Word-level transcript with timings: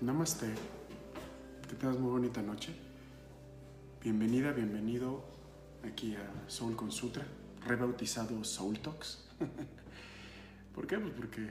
Namaste. 0.00 0.46
Que 1.68 1.76
tengas 1.76 1.98
muy 1.98 2.10
bonita 2.10 2.40
noche. 2.40 2.74
Bienvenida, 4.02 4.50
bienvenido 4.50 5.22
aquí 5.84 6.16
a 6.16 6.48
Soul 6.48 6.74
con 6.74 6.90
Sutra, 6.90 7.26
rebautizado 7.66 8.42
Soul 8.42 8.78
Talks. 8.78 9.28
¿Por 10.74 10.86
qué? 10.86 10.98
Pues 10.98 11.12
porque 11.12 11.50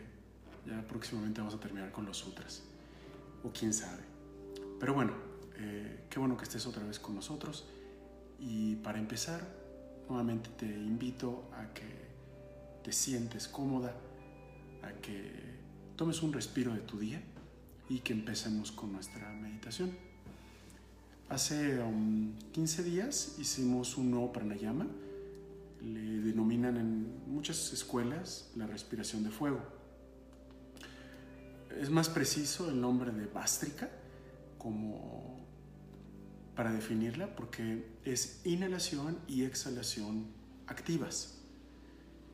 ya 0.65 0.81
próximamente 0.87 1.41
vamos 1.41 1.53
a 1.53 1.59
terminar 1.59 1.91
con 1.91 2.07
los 2.07 2.17
sutras. 2.17 2.63
O 3.43 3.51
quién 3.51 3.71
sabe. 3.71 4.01
Pero 4.79 4.95
bueno, 4.95 5.13
eh, 5.57 6.07
qué 6.09 6.17
bueno 6.17 6.35
que 6.35 6.45
estés 6.45 6.65
otra 6.65 6.83
vez 6.83 6.97
con 6.97 7.13
nosotros. 7.13 7.67
Y 8.39 8.77
para 8.77 8.97
empezar, 8.97 9.47
nuevamente 10.07 10.49
te 10.57 10.65
invito 10.65 11.51
a 11.53 11.71
que 11.71 12.09
te 12.83 12.91
sientes 12.93 13.47
cómoda, 13.47 13.93
a 14.81 14.91
que 15.03 15.33
tomes 15.95 16.23
un 16.23 16.33
respiro 16.33 16.73
de 16.73 16.79
tu 16.79 16.97
día 16.97 17.21
y 17.89 17.99
que 17.99 18.13
empecemos 18.13 18.71
con 18.71 18.93
nuestra 18.93 19.29
meditación. 19.33 19.91
Hace 21.27 21.79
15 22.53 22.81
um, 22.81 22.87
días 22.87 23.35
hicimos 23.39 23.97
un 23.97 24.11
nuevo 24.11 24.31
pranayama, 24.31 24.87
le 25.81 26.21
denominan 26.21 26.77
en 26.77 27.31
muchas 27.31 27.73
escuelas 27.73 28.51
la 28.55 28.67
respiración 28.67 29.23
de 29.23 29.31
fuego. 29.31 29.61
Es 31.79 31.89
más 31.89 32.09
preciso 32.09 32.69
el 32.69 32.79
nombre 32.79 33.11
de 33.11 33.25
Bástrica 33.25 33.89
como 34.57 35.39
para 36.55 36.71
definirla 36.71 37.35
porque 37.35 37.85
es 38.03 38.41
inhalación 38.45 39.17
y 39.27 39.43
exhalación 39.43 40.27
activas. 40.67 41.37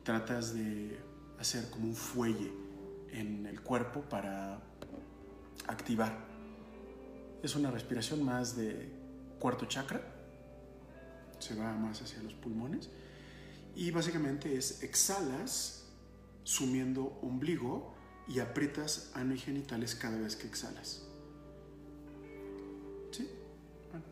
Tratas 0.02 0.54
de 0.54 0.98
hacer 1.38 1.70
como 1.70 1.86
un 1.86 1.94
fuelle 1.94 2.50
en 3.10 3.46
el 3.46 3.60
cuerpo 3.60 4.00
para 4.02 4.60
activar. 5.66 6.26
Es 7.42 7.54
una 7.56 7.70
respiración 7.70 8.22
más 8.22 8.56
de 8.56 8.90
cuarto 9.38 9.66
chakra, 9.66 10.00
se 11.38 11.54
va 11.54 11.72
más 11.74 12.00
hacia 12.02 12.22
los 12.22 12.34
pulmones 12.34 12.88
y 13.74 13.90
básicamente 13.90 14.56
es 14.56 14.82
exhalas 14.82 15.84
sumiendo 16.44 17.18
ombligo 17.22 17.94
y 18.28 18.40
aprietas 18.40 19.10
ano 19.14 19.34
y 19.34 19.38
genitales 19.38 19.94
cada 19.94 20.18
vez 20.18 20.36
que 20.36 20.46
exhalas. 20.46 21.02
¿Sí? 23.10 23.28
Bueno, 23.90 24.04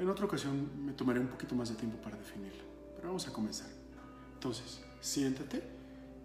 en 0.00 0.08
otra 0.08 0.26
ocasión 0.26 0.84
me 0.84 0.92
tomaré 0.92 1.20
un 1.20 1.28
poquito 1.28 1.54
más 1.54 1.68
de 1.68 1.76
tiempo 1.76 1.98
para 2.02 2.16
definirlo, 2.16 2.64
pero 2.96 3.08
vamos 3.08 3.26
a 3.28 3.32
comenzar. 3.32 3.68
Entonces, 4.34 4.80
siéntate 5.00 5.62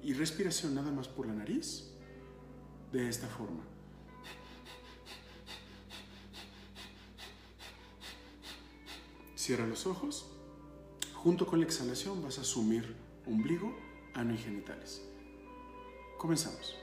y 0.02 0.14
respiración 0.14 0.74
nada 0.74 0.92
más 0.92 1.08
por 1.08 1.28
la 1.28 1.34
nariz 1.34 1.84
de 2.92 3.08
esta 3.08 3.28
forma. 3.28 3.64
Cierra 9.48 9.66
los 9.66 9.88
ojos. 9.88 10.26
Junto 11.14 11.48
con 11.48 11.62
la 11.62 11.66
exhalación 11.66 12.22
vas 12.22 12.38
a 12.38 12.44
sumir 12.44 12.98
ombligo, 13.26 13.74
ano 14.14 14.34
y 14.34 14.38
genitales. 14.38 15.02
Comenzamos. 16.18 16.76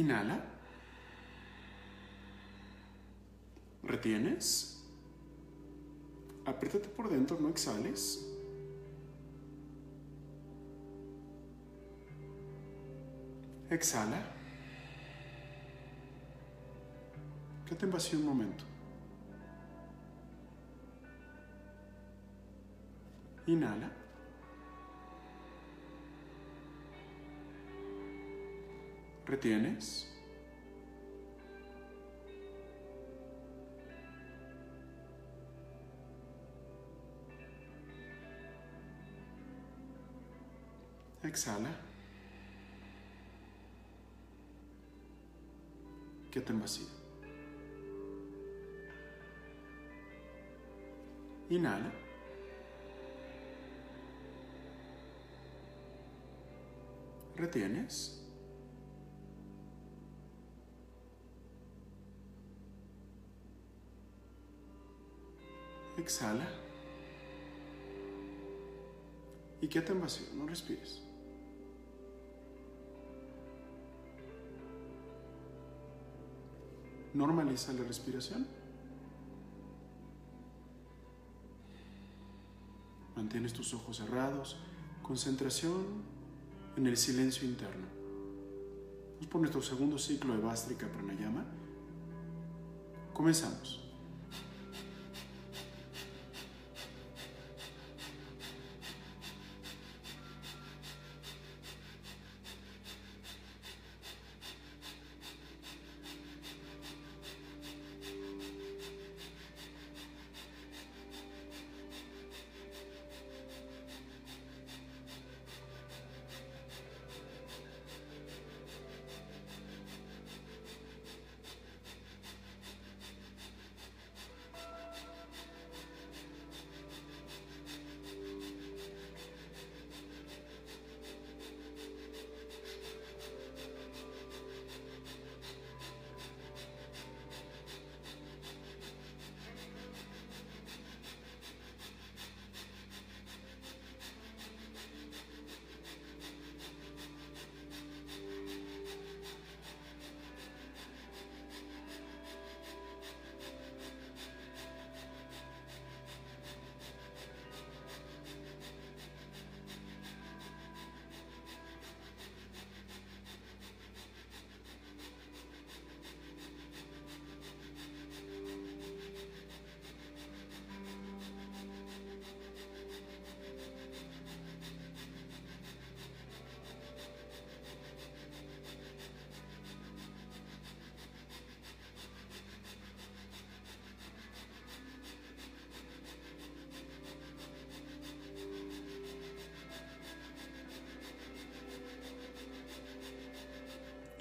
Inhala. 0.00 0.42
Retienes. 3.82 4.82
Apriétate 6.46 6.88
por 6.88 7.10
dentro, 7.10 7.38
no 7.38 7.50
exhales. 7.50 8.26
Exhala. 13.68 14.22
Quédate 17.66 17.84
en 17.84 17.92
vacío 17.92 18.18
un 18.20 18.24
momento. 18.24 18.64
Inhala. 23.46 23.92
Retienes. 29.30 30.08
Exhala. 41.22 41.70
Quédate 46.32 46.52
en 46.52 46.60
vacío. 46.60 46.86
Inhala. 51.50 51.92
Retienes. 57.36 58.19
Exhala. 65.96 66.48
Y 69.60 69.68
quédate 69.68 69.92
en 69.92 70.00
vacío, 70.00 70.26
no 70.34 70.46
respires. 70.46 71.02
Normaliza 77.12 77.72
la 77.72 77.82
respiración. 77.84 78.46
Mantienes 83.16 83.52
tus 83.52 83.74
ojos 83.74 83.98
cerrados. 83.98 84.56
Concentración 85.02 85.84
en 86.76 86.86
el 86.86 86.96
silencio 86.96 87.46
interno. 87.46 87.86
Vamos 89.14 89.26
por 89.26 89.40
nuestro 89.40 89.60
segundo 89.60 89.98
ciclo 89.98 90.34
de 90.34 90.40
Vastrika 90.40 90.86
Pranayama. 90.86 91.44
Comenzamos. 93.12 93.89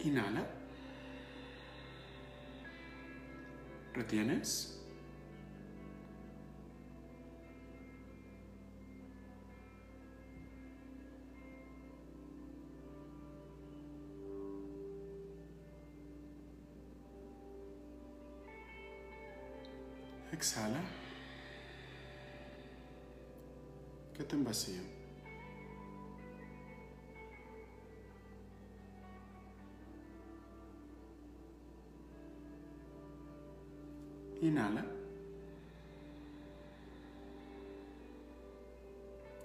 Inhala. 0.03 0.47
Retienes. 3.93 4.79
Exhala. 20.31 20.79
Quédate 24.13 24.35
en 24.35 24.43
vacío. 24.45 24.98
Inhala. 34.41 34.85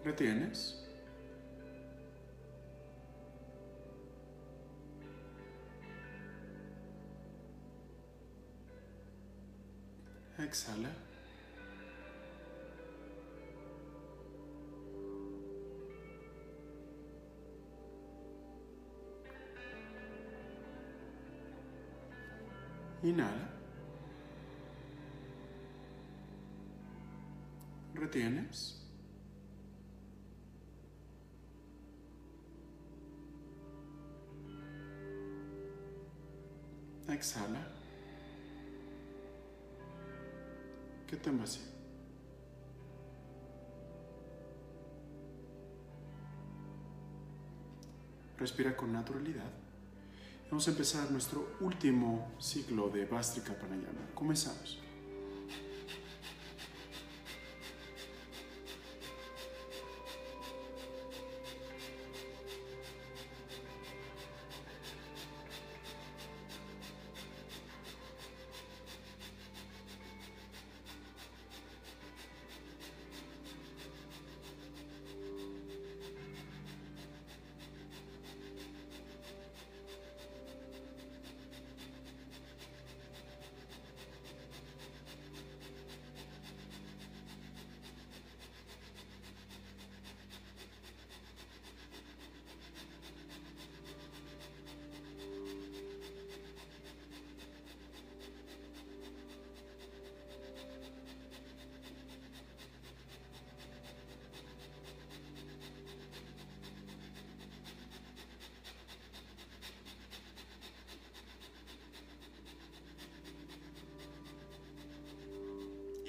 Retienes. 0.05 0.85
Exhala. 10.39 10.91
Inhala. 23.03 23.44
Retienes. 28.15 28.81
Exhala. 37.09 37.67
¿Qué 41.09 41.17
te 41.17 41.31
vacío? 41.33 41.63
Respira 48.39 48.77
con 48.77 48.93
naturalidad. 48.93 49.43
Vamos 50.51 50.69
a 50.69 50.71
empezar 50.71 51.11
nuestro 51.11 51.57
último 51.59 52.33
ciclo 52.39 52.91
de 52.91 53.07
Vastrika 53.07 53.55
Pranayama. 53.55 54.07
Comenzamos. 54.15 54.84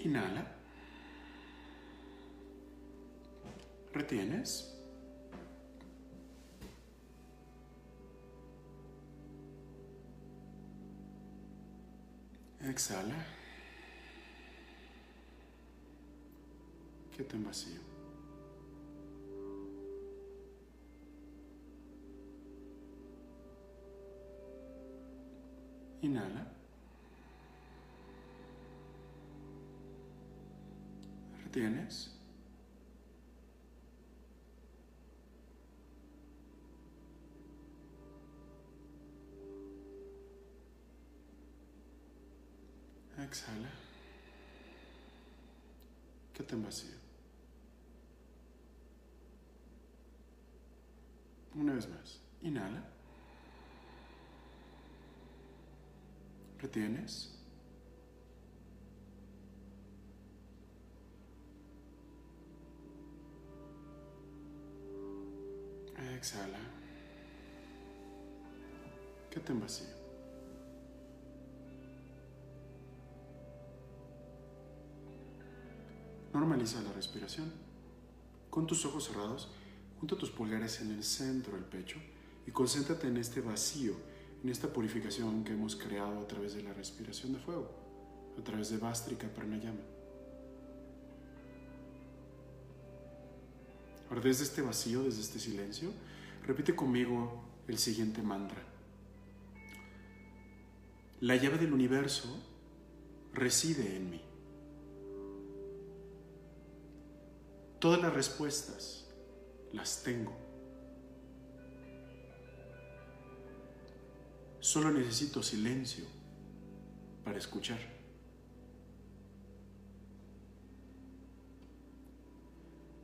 Inhala. 0.06 0.46
Retienes. 3.92 4.78
Exhala. 12.62 13.16
Quédate 17.16 17.36
en 17.38 17.46
vacío. 17.46 17.95
Retienes. 31.56 32.12
Exhala. 43.18 43.70
Quédate 46.34 46.56
en 46.56 46.64
vacío. 46.64 46.90
Una 51.54 51.76
vez 51.76 51.88
más. 51.88 52.22
Inhala. 52.42 52.84
Retienes. 56.60 57.45
Exhala. 66.26 66.58
Quédate 69.30 69.52
en 69.52 69.60
vacío. 69.60 69.86
Normaliza 76.34 76.82
la 76.82 76.94
respiración. 76.94 77.52
Con 78.50 78.66
tus 78.66 78.84
ojos 78.86 79.06
cerrados, 79.06 79.52
junta 80.00 80.18
tus 80.18 80.32
pulgares 80.32 80.82
en 80.82 80.94
el 80.94 81.04
centro 81.04 81.54
del 81.54 81.66
pecho 81.66 82.00
y 82.48 82.50
concéntrate 82.50 83.08
en 83.08 83.18
este 83.18 83.42
vacío, 83.42 83.94
en 84.44 84.50
esta 84.50 84.74
purificación 84.74 85.44
que 85.44 85.54
hemos 85.54 85.76
creado 85.76 86.20
a 86.20 86.28
través 86.28 86.56
de 86.56 86.64
la 86.64 86.74
respiración 86.74 87.34
de 87.34 87.40
fuego, 87.40 87.70
a 88.40 88.44
través 88.44 88.72
de 88.72 88.78
Vastrika 88.78 89.28
Pranayama. 89.28 89.82
Ahora, 94.10 94.22
desde 94.22 94.44
este 94.44 94.64
vacío, 94.64 95.04
desde 95.04 95.22
este 95.22 95.40
silencio, 95.40 95.92
repite 96.46 96.76
conmigo 96.76 97.44
el 97.68 97.78
siguiente 97.78 98.22
mantra. 98.22 98.62
La 101.22 101.36
llave 101.36 101.58
del 101.58 101.74
universo 101.74 102.40
reside 103.34 103.96
en 103.96 104.10
mí. 104.12 104.22
Todas 107.80 108.02
las 108.02 108.14
respuestas 108.14 109.08
las 109.74 110.04
tengo. 110.04 110.34
Solo 114.60 114.92
necesito 114.92 115.42
silencio 115.42 116.06
para 117.24 117.38
escuchar. 117.38 117.80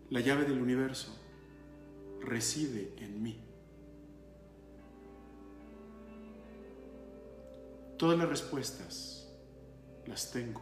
La 0.10 0.20
llave 0.20 0.44
del 0.44 0.62
universo 0.62 1.21
reside 2.22 2.94
en 2.98 3.22
mí. 3.22 3.40
Todas 7.98 8.18
las 8.18 8.30
respuestas 8.30 9.30
las 10.08 10.32
tengo. 10.32 10.62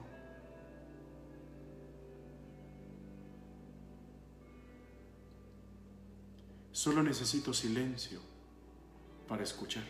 Solo 6.71 7.03
necesito 7.03 7.53
silencio 7.53 8.21
para 9.27 9.43
escuchar. 9.43 9.83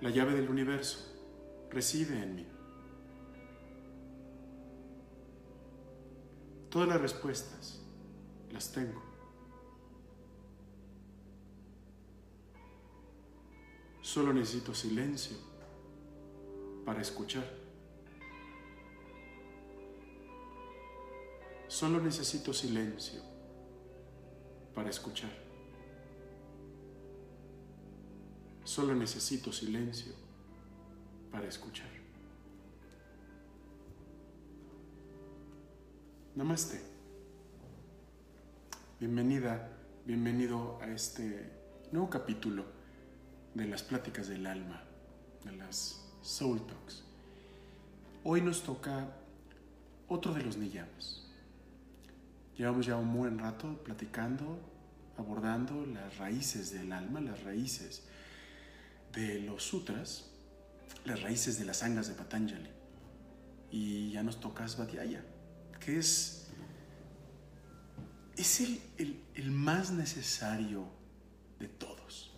La 0.00 0.10
llave 0.10 0.34
del 0.34 0.48
universo 0.48 0.98
reside 1.70 2.22
en 2.22 2.34
mí. 2.36 2.55
Todas 6.76 6.90
las 6.90 7.00
respuestas 7.00 7.80
las 8.52 8.70
tengo. 8.70 9.02
Solo 14.02 14.34
necesito 14.34 14.74
silencio 14.74 15.38
para 16.84 17.00
escuchar. 17.00 17.50
Solo 21.66 21.98
necesito 21.98 22.52
silencio 22.52 23.22
para 24.74 24.90
escuchar. 24.90 25.32
Solo 28.64 28.94
necesito 28.94 29.50
silencio 29.50 30.12
para 31.32 31.48
escuchar. 31.48 32.05
Namaste. 36.36 36.78
Bienvenida, 39.00 39.70
bienvenido 40.04 40.78
a 40.82 40.86
este 40.88 41.50
nuevo 41.92 42.10
capítulo 42.10 42.66
de 43.54 43.64
las 43.64 43.82
pláticas 43.82 44.28
del 44.28 44.46
alma, 44.46 44.84
de 45.46 45.52
las 45.52 46.04
Soul 46.20 46.60
Talks. 46.66 47.04
Hoy 48.22 48.42
nos 48.42 48.62
toca 48.64 49.16
otro 50.08 50.34
de 50.34 50.42
los 50.42 50.58
niyamas. 50.58 51.26
Llevamos 52.54 52.84
ya 52.84 52.96
un 52.96 53.14
buen 53.14 53.38
rato 53.38 53.82
platicando, 53.82 54.58
abordando 55.16 55.86
las 55.86 56.18
raíces 56.18 56.70
del 56.70 56.92
alma, 56.92 57.22
las 57.22 57.44
raíces 57.44 58.06
de 59.14 59.40
los 59.40 59.62
sutras, 59.62 60.32
las 61.06 61.22
raíces 61.22 61.58
de 61.58 61.64
las 61.64 61.78
sangas 61.78 62.08
de 62.08 62.14
Patanjali. 62.14 62.68
Y 63.70 64.10
ya 64.10 64.22
nos 64.22 64.38
toca 64.38 64.68
Svadhyaya 64.68 65.24
que 65.78 65.98
es, 65.98 66.48
es 68.36 68.60
el, 68.60 69.22
el 69.34 69.50
más 69.50 69.90
necesario 69.90 70.86
de 71.58 71.68
todos. 71.68 72.32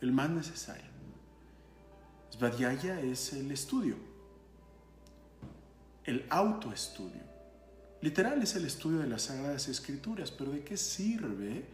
El 0.00 0.12
más 0.12 0.30
necesario. 0.30 0.96
Svadhyaya 2.30 3.00
es 3.00 3.32
el 3.32 3.50
estudio, 3.50 3.96
el 6.04 6.26
autoestudio. 6.28 7.22
Literal 8.02 8.42
es 8.42 8.54
el 8.56 8.66
estudio 8.66 8.98
de 8.98 9.06
las 9.06 9.22
Sagradas 9.22 9.68
Escrituras, 9.68 10.30
pero 10.30 10.52
¿de 10.52 10.62
qué 10.62 10.76
sirve 10.76 11.64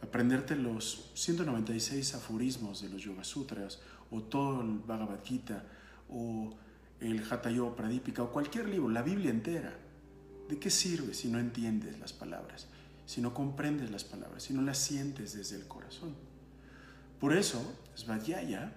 aprenderte 0.00 0.56
los 0.56 1.10
196 1.14 2.14
aforismos 2.14 2.82
de 2.82 2.88
los 2.88 3.02
Yoga 3.02 3.24
Sutras 3.24 3.80
o 4.10 4.22
todo 4.22 4.60
el 4.60 4.78
Bhagavad 4.78 5.24
Gita 5.24 5.64
o 6.08 6.54
el 7.02 7.24
Hatha 7.30 7.50
Yoga 7.50 7.76
Pradipika 7.76 8.22
o 8.22 8.32
cualquier 8.32 8.68
libro, 8.68 8.88
la 8.88 9.02
Biblia 9.02 9.30
entera. 9.30 9.76
¿De 10.48 10.58
qué 10.58 10.70
sirve 10.70 11.14
si 11.14 11.28
no 11.28 11.38
entiendes 11.38 11.98
las 11.98 12.12
palabras, 12.12 12.68
si 13.06 13.20
no 13.20 13.32
comprendes 13.32 13.90
las 13.90 14.04
palabras, 14.04 14.42
si 14.42 14.52
no 14.52 14.62
las 14.62 14.78
sientes 14.78 15.34
desde 15.34 15.56
el 15.56 15.66
corazón? 15.66 16.14
Por 17.18 17.32
eso, 17.34 17.60
Svadhyaya 17.94 18.72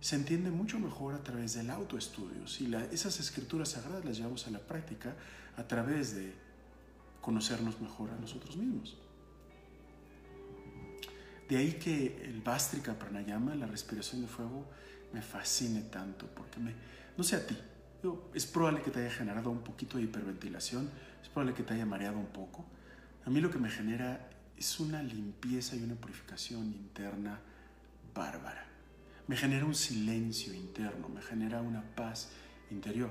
se 0.00 0.16
entiende 0.16 0.50
mucho 0.50 0.78
mejor 0.78 1.14
a 1.14 1.22
través 1.22 1.54
del 1.54 1.70
autoestudio. 1.70 2.46
Si 2.46 2.72
esas 2.92 3.20
escrituras 3.20 3.70
sagradas 3.70 4.04
las 4.04 4.18
llevamos 4.18 4.46
a 4.46 4.50
la 4.50 4.58
práctica 4.58 5.16
a 5.56 5.66
través 5.66 6.14
de 6.14 6.34
conocernos 7.20 7.80
mejor 7.80 8.10
a 8.10 8.16
nosotros 8.16 8.56
mismos. 8.56 8.98
De 11.48 11.56
ahí 11.56 11.72
que 11.74 12.22
el 12.24 12.42
Vastrika 12.42 12.98
Pranayama, 12.98 13.54
la 13.54 13.66
respiración 13.66 14.22
de 14.22 14.28
fuego, 14.28 14.66
me 15.14 15.22
fascine 15.22 15.82
tanto, 15.82 16.26
porque 16.26 16.58
me, 16.58 16.74
no 17.16 17.22
sé 17.22 17.36
a 17.36 17.46
ti, 17.46 17.56
es 18.34 18.46
probable 18.46 18.82
que 18.82 18.90
te 18.90 18.98
haya 18.98 19.10
generado 19.10 19.48
un 19.48 19.62
poquito 19.62 19.96
de 19.96 20.02
hiperventilación, 20.02 20.90
es 21.22 21.28
probable 21.28 21.54
que 21.54 21.62
te 21.62 21.72
haya 21.72 21.86
mareado 21.86 22.18
un 22.18 22.26
poco. 22.26 22.66
A 23.24 23.30
mí 23.30 23.40
lo 23.40 23.48
que 23.48 23.58
me 23.58 23.70
genera 23.70 24.28
es 24.58 24.80
una 24.80 25.02
limpieza 25.04 25.76
y 25.76 25.84
una 25.84 25.94
purificación 25.94 26.66
interna 26.66 27.40
bárbara. 28.12 28.66
Me 29.28 29.36
genera 29.36 29.64
un 29.64 29.74
silencio 29.76 30.52
interno, 30.52 31.08
me 31.08 31.22
genera 31.22 31.62
una 31.62 31.82
paz 31.94 32.30
interior. 32.70 33.10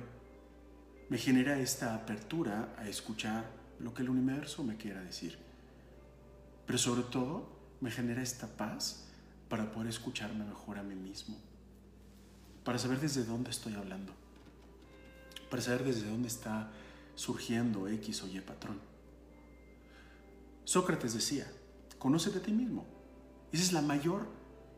Me 1.10 1.18
genera 1.18 1.58
esta 1.58 1.96
apertura 1.96 2.76
a 2.78 2.88
escuchar 2.88 3.46
lo 3.80 3.94
que 3.94 4.04
el 4.04 4.10
universo 4.10 4.64
me 4.64 4.76
quiera 4.76 5.02
decir. 5.02 5.38
Pero 6.68 6.78
sobre 6.78 7.04
todo 7.04 7.50
me 7.80 7.92
genera 7.92 8.22
esta 8.22 8.48
paz 8.48 9.08
para 9.48 9.72
poder 9.72 9.88
escucharme 9.88 10.44
mejor 10.44 10.78
a 10.78 10.84
mí 10.84 10.96
mismo 10.96 11.53
para 12.64 12.80
saber 12.80 13.00
desde 13.00 13.24
dónde 13.24 13.52
estoy 13.52 13.74
hablando, 13.74 14.14
para 15.50 15.62
saber 15.62 15.84
desde 15.84 16.10
dónde 16.10 16.28
está 16.28 16.72
surgiendo 17.16 17.88
X 17.88 18.24
o 18.24 18.28
Y 18.28 18.40
patrón. 18.42 18.80
Sócrates 20.64 21.14
decía, 21.14 21.52
conócete 22.00 22.40
a 22.40 22.42
ti 22.42 22.52
mismo. 22.52 22.86
Esa 23.52 23.64
es 23.64 23.74
la 23.74 23.82
mayor 23.82 24.28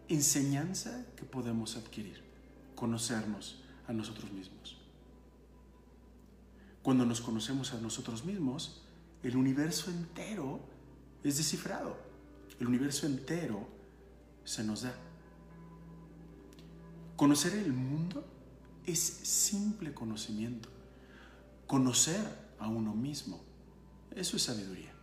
enseñanza 0.10 1.06
que 1.16 1.24
podemos 1.24 1.78
adquirir, 1.78 2.24
conocernos 2.76 3.64
a 3.88 3.94
nosotros 3.94 4.32
mismos. 4.32 4.78
Cuando 6.82 7.06
nos 7.06 7.22
conocemos 7.22 7.74
a 7.74 7.82
nosotros 7.82 8.26
mismos, 8.26 8.82
el 9.24 9.36
universo 9.38 9.90
entero 9.90 10.60
es 11.24 11.38
descifrado. 11.38 11.98
El 12.60 12.68
universo 12.68 13.08
entero 13.08 13.68
se 14.44 14.64
nos 14.64 14.84
da. 14.84 14.94
Conocer 17.16 17.56
el 17.56 17.72
mundo 17.72 18.26
es 18.86 19.00
simple 19.00 19.94
conocimiento. 19.94 20.70
Conocer 21.66 22.22
a 22.60 22.68
uno 22.68 22.94
mismo, 22.94 23.42
eso 24.16 24.38
es 24.38 24.44
sabiduría. 24.44 24.94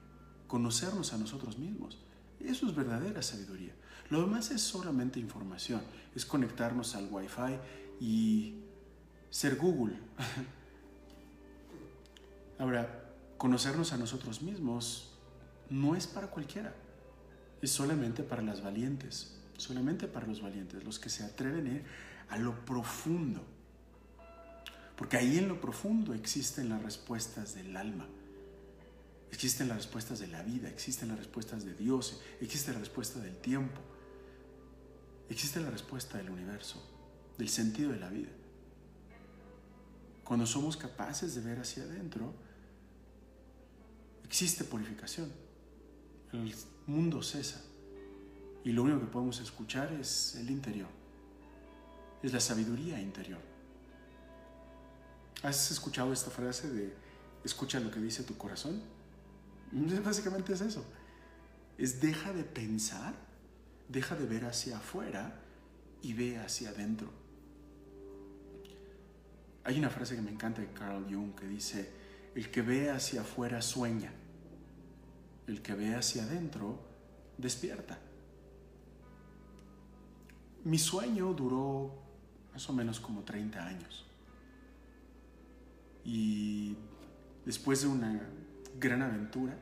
Conocernos 0.46 1.14
a 1.14 1.18
nosotros 1.18 1.58
mismos, 1.58 1.98
eso 2.40 2.66
es 2.66 2.74
verdadera 2.74 3.22
sabiduría. 3.22 3.74
Lo 4.10 4.20
demás 4.20 4.50
es 4.50 4.60
solamente 4.60 5.18
información, 5.18 5.80
es 6.14 6.26
conectarnos 6.26 6.94
al 6.94 7.08
Wi-Fi 7.10 7.58
y 8.00 8.56
ser 9.30 9.56
Google. 9.56 9.98
Ahora, 12.58 13.14
conocernos 13.38 13.92
a 13.92 13.96
nosotros 13.96 14.42
mismos 14.42 15.14
no 15.70 15.96
es 15.96 16.06
para 16.06 16.28
cualquiera, 16.28 16.74
es 17.62 17.70
solamente 17.70 18.22
para 18.22 18.42
las 18.42 18.62
valientes, 18.62 19.38
solamente 19.56 20.06
para 20.08 20.26
los 20.26 20.42
valientes, 20.42 20.82
los 20.84 20.98
que 20.98 21.08
se 21.08 21.24
atreven 21.24 21.66
a 21.66 21.70
ir 21.70 21.84
a 22.30 22.38
lo 22.38 22.64
profundo. 22.64 23.44
Porque 24.96 25.16
ahí 25.16 25.38
en 25.38 25.48
lo 25.48 25.60
profundo 25.60 26.14
existen 26.14 26.68
las 26.68 26.82
respuestas 26.82 27.54
del 27.54 27.76
alma, 27.76 28.06
existen 29.30 29.68
las 29.68 29.78
respuestas 29.78 30.20
de 30.20 30.28
la 30.28 30.42
vida, 30.42 30.68
existen 30.68 31.08
las 31.08 31.18
respuestas 31.18 31.64
de 31.64 31.74
Dios, 31.74 32.20
existe 32.40 32.72
la 32.72 32.78
respuesta 32.78 33.18
del 33.20 33.36
tiempo, 33.36 33.80
existe 35.28 35.60
la 35.60 35.70
respuesta 35.70 36.18
del 36.18 36.30
universo, 36.30 36.82
del 37.38 37.48
sentido 37.48 37.92
de 37.92 37.98
la 37.98 38.10
vida. 38.10 38.30
Cuando 40.24 40.46
somos 40.46 40.76
capaces 40.76 41.34
de 41.34 41.40
ver 41.40 41.58
hacia 41.58 41.82
adentro, 41.82 42.32
existe 44.24 44.64
purificación. 44.64 45.30
El 46.32 46.54
mundo 46.86 47.22
cesa 47.22 47.62
y 48.64 48.72
lo 48.72 48.82
único 48.82 49.00
que 49.00 49.06
podemos 49.06 49.40
escuchar 49.40 49.92
es 49.92 50.36
el 50.36 50.50
interior, 50.50 50.88
es 52.22 52.32
la 52.32 52.40
sabiduría 52.40 53.00
interior. 53.00 53.40
¿Has 55.42 55.70
escuchado 55.72 56.12
esta 56.12 56.30
frase 56.30 56.70
de 56.70 56.94
escucha 57.44 57.80
lo 57.80 57.90
que 57.90 58.00
dice 58.00 58.22
tu 58.22 58.36
corazón? 58.36 58.80
Básicamente 60.04 60.52
es 60.52 60.60
eso. 60.60 60.84
Es 61.78 62.00
deja 62.00 62.32
de 62.32 62.44
pensar, 62.44 63.14
deja 63.88 64.14
de 64.14 64.26
ver 64.26 64.44
hacia 64.44 64.76
afuera 64.76 65.40
y 66.00 66.12
ve 66.12 66.38
hacia 66.38 66.70
adentro. 66.70 67.10
Hay 69.64 69.78
una 69.78 69.90
frase 69.90 70.16
que 70.16 70.22
me 70.22 70.30
encanta 70.30 70.60
de 70.60 70.72
Carl 70.72 71.04
Jung 71.04 71.34
que 71.34 71.46
dice, 71.46 71.90
el 72.34 72.50
que 72.50 72.62
ve 72.62 72.90
hacia 72.90 73.22
afuera 73.22 73.62
sueña, 73.62 74.12
el 75.46 75.62
que 75.62 75.74
ve 75.74 75.94
hacia 75.94 76.24
adentro 76.24 76.80
despierta. 77.38 77.98
Mi 80.64 80.78
sueño 80.78 81.32
duró 81.34 81.92
más 82.52 82.68
o 82.68 82.72
menos 82.72 83.00
como 83.00 83.22
30 83.22 83.66
años. 83.66 84.06
Y 86.04 86.76
después 87.44 87.82
de 87.82 87.88
una 87.88 88.20
gran 88.78 89.02
aventura, 89.02 89.56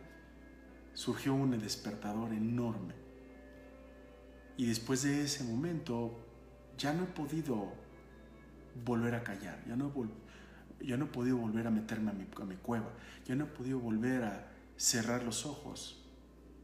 surgió 0.95 1.35
un 1.35 1.59
despertador 1.59 2.33
enorme. 2.33 2.95
Y 4.57 4.67
después 4.67 5.03
de 5.03 5.23
ese 5.23 5.45
momento, 5.45 6.19
ya 6.77 6.93
no 6.93 7.05
he 7.05 7.07
podido 7.07 7.73
volver 8.85 9.15
a 9.15 9.25
callar, 9.25 9.63
ya 9.67 9.77
no 9.77 9.93
ya 10.81 10.97
no 10.97 11.07
he 11.07 11.09
podido 11.09 11.37
volver 11.37 11.67
a 11.67 11.71
meterme 11.71 12.11
a 12.11 12.15
mi, 12.15 12.27
a 12.41 12.45
mi 12.45 12.57
cueva, 12.57 12.91
ya 13.27 13.35
no 13.35 13.45
he 13.45 13.47
podido 13.47 13.79
volver 13.79 14.25
a 14.25 14.51
cerrar 14.77 15.23
los 15.23 15.45
ojos. 15.45 16.03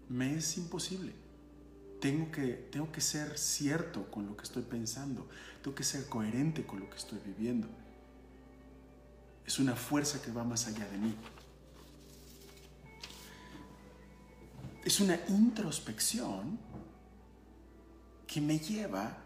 Me 0.08 0.34
es 0.34 0.56
imposible. 0.56 1.12
Tengo 2.00 2.30
que, 2.30 2.48
tengo 2.70 2.90
que 2.92 3.00
ser 3.00 3.38
cierto 3.38 4.10
con 4.10 4.26
lo 4.26 4.36
que 4.36 4.44
estoy 4.44 4.62
pensando, 4.62 5.28
tengo 5.62 5.74
que 5.74 5.84
ser 5.84 6.06
coherente 6.06 6.64
con 6.64 6.80
lo 6.80 6.90
que 6.90 6.96
estoy 6.96 7.18
viviendo. 7.24 7.68
Es 9.46 9.58
una 9.58 9.76
fuerza 9.76 10.20
que 10.20 10.32
va 10.32 10.44
más 10.44 10.66
allá 10.66 10.88
de 10.88 10.98
mí. 10.98 11.14
Es 14.84 15.00
una 15.00 15.18
introspección 15.28 16.58
que 18.26 18.40
me 18.40 18.58
lleva 18.58 19.16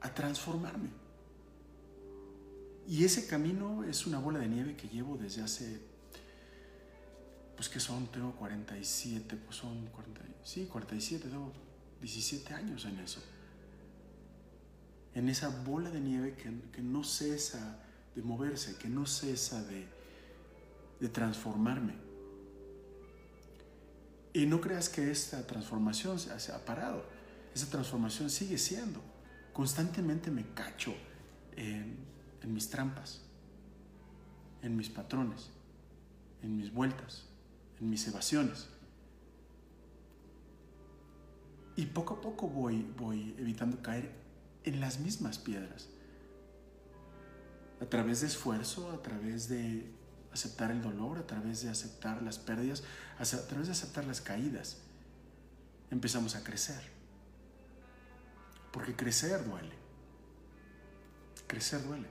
a 0.00 0.14
transformarme. 0.14 0.90
Y 2.86 3.04
ese 3.04 3.26
camino 3.26 3.84
es 3.84 4.06
una 4.06 4.18
bola 4.18 4.38
de 4.38 4.48
nieve 4.48 4.76
que 4.76 4.88
llevo 4.88 5.16
desde 5.16 5.42
hace, 5.42 5.80
pues 7.56 7.68
que 7.68 7.80
son, 7.80 8.06
tengo 8.08 8.32
47, 8.32 9.36
pues 9.36 9.56
son 9.56 9.86
40, 9.86 10.20
sí, 10.44 10.66
47, 10.70 11.28
tengo 11.28 11.52
17 12.04 12.52
años 12.52 12.84
en 12.84 12.98
eso. 12.98 13.22
En 15.14 15.30
esa 15.30 15.48
bola 15.48 15.90
de 15.90 16.00
nieve 16.00 16.34
que, 16.34 16.82
no 16.82 17.02
cesa 17.02 17.80
de 18.14 18.22
moverse, 18.22 18.76
que 18.76 18.88
no 18.88 19.06
cesa 19.06 19.62
de, 19.64 19.86
de 21.00 21.08
transformarme. 21.08 21.94
Y 24.34 24.44
no 24.44 24.60
creas 24.60 24.90
que 24.90 25.10
esta 25.10 25.46
transformación 25.46 26.18
se 26.18 26.52
ha 26.52 26.64
parado. 26.64 27.04
Esa 27.54 27.70
transformación 27.70 28.28
sigue 28.28 28.58
siendo. 28.58 29.00
Constantemente 29.54 30.30
me 30.30 30.44
cacho 30.52 30.94
en, 31.56 31.96
en 32.42 32.52
mis 32.52 32.68
trampas, 32.68 33.22
en 34.60 34.76
mis 34.76 34.90
patrones, 34.90 35.48
en 36.42 36.56
mis 36.56 36.70
vueltas, 36.70 37.24
en 37.80 37.88
mis 37.88 38.06
evasiones. 38.08 38.68
Y 41.76 41.86
poco 41.86 42.14
a 42.14 42.20
poco 42.20 42.48
voy, 42.48 42.86
voy 42.96 43.34
evitando 43.38 43.82
caer 43.82 44.12
en 44.64 44.80
las 44.80 45.00
mismas 45.00 45.38
piedras. 45.38 45.88
A 47.80 47.86
través 47.86 48.20
de 48.20 48.28
esfuerzo, 48.28 48.92
a 48.92 49.02
través 49.02 49.48
de 49.48 49.90
aceptar 50.32 50.70
el 50.70 50.82
dolor, 50.82 51.18
a 51.18 51.26
través 51.26 51.62
de 51.62 51.70
aceptar 51.70 52.22
las 52.22 52.38
pérdidas, 52.38 52.84
a 53.18 53.24
través 53.24 53.66
de 53.66 53.72
aceptar 53.72 54.04
las 54.04 54.20
caídas, 54.20 54.78
empezamos 55.90 56.36
a 56.36 56.44
crecer. 56.44 56.80
Porque 58.72 58.94
crecer 58.94 59.44
duele. 59.44 59.74
Crecer 61.46 61.84
duele. 61.84 62.08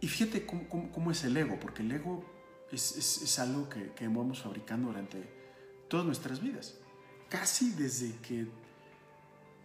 Y 0.00 0.08
fíjate 0.08 0.46
cómo, 0.46 1.10
es 1.10 1.24
el 1.24 1.36
ego, 1.36 1.58
porque 1.60 1.82
el 1.82 1.92
ego 1.92 2.24
es, 2.70 3.38
algo 3.38 3.68
que, 3.68 3.92
que 3.92 4.06
vamos 4.06 4.42
fabricando 4.42 4.88
durante 4.88 5.28
todas 5.88 6.06
nuestras 6.06 6.40
vidas 6.40 6.76
casi 7.28 7.70
desde 7.70 8.14
que 8.16 8.46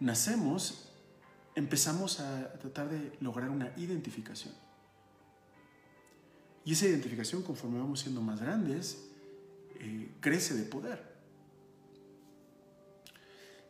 nacemos, 0.00 0.88
empezamos 1.54 2.20
a 2.20 2.52
tratar 2.54 2.88
de 2.90 3.16
lograr 3.20 3.50
una 3.50 3.72
identificación. 3.76 4.54
Y 6.64 6.72
esa 6.72 6.86
identificación, 6.86 7.42
conforme 7.42 7.78
vamos 7.78 8.00
siendo 8.00 8.20
más 8.22 8.40
grandes, 8.40 8.98
eh, 9.80 10.12
crece 10.20 10.54
de 10.54 10.64
poder. 10.64 11.14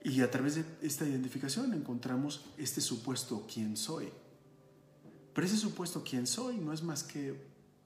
Y 0.02 0.20
a 0.20 0.30
través 0.30 0.57
de 0.57 0.64
esta 0.83 1.07
identificación 1.07 1.72
encontramos 1.72 2.44
este 2.59 2.80
supuesto 2.80 3.46
quién 3.52 3.76
soy. 3.76 4.11
Pero 5.33 5.46
ese 5.46 5.57
supuesto 5.57 6.04
quién 6.04 6.26
soy 6.26 6.59
no 6.59 6.72
es 6.72 6.83
más 6.83 7.02
que 7.02 7.35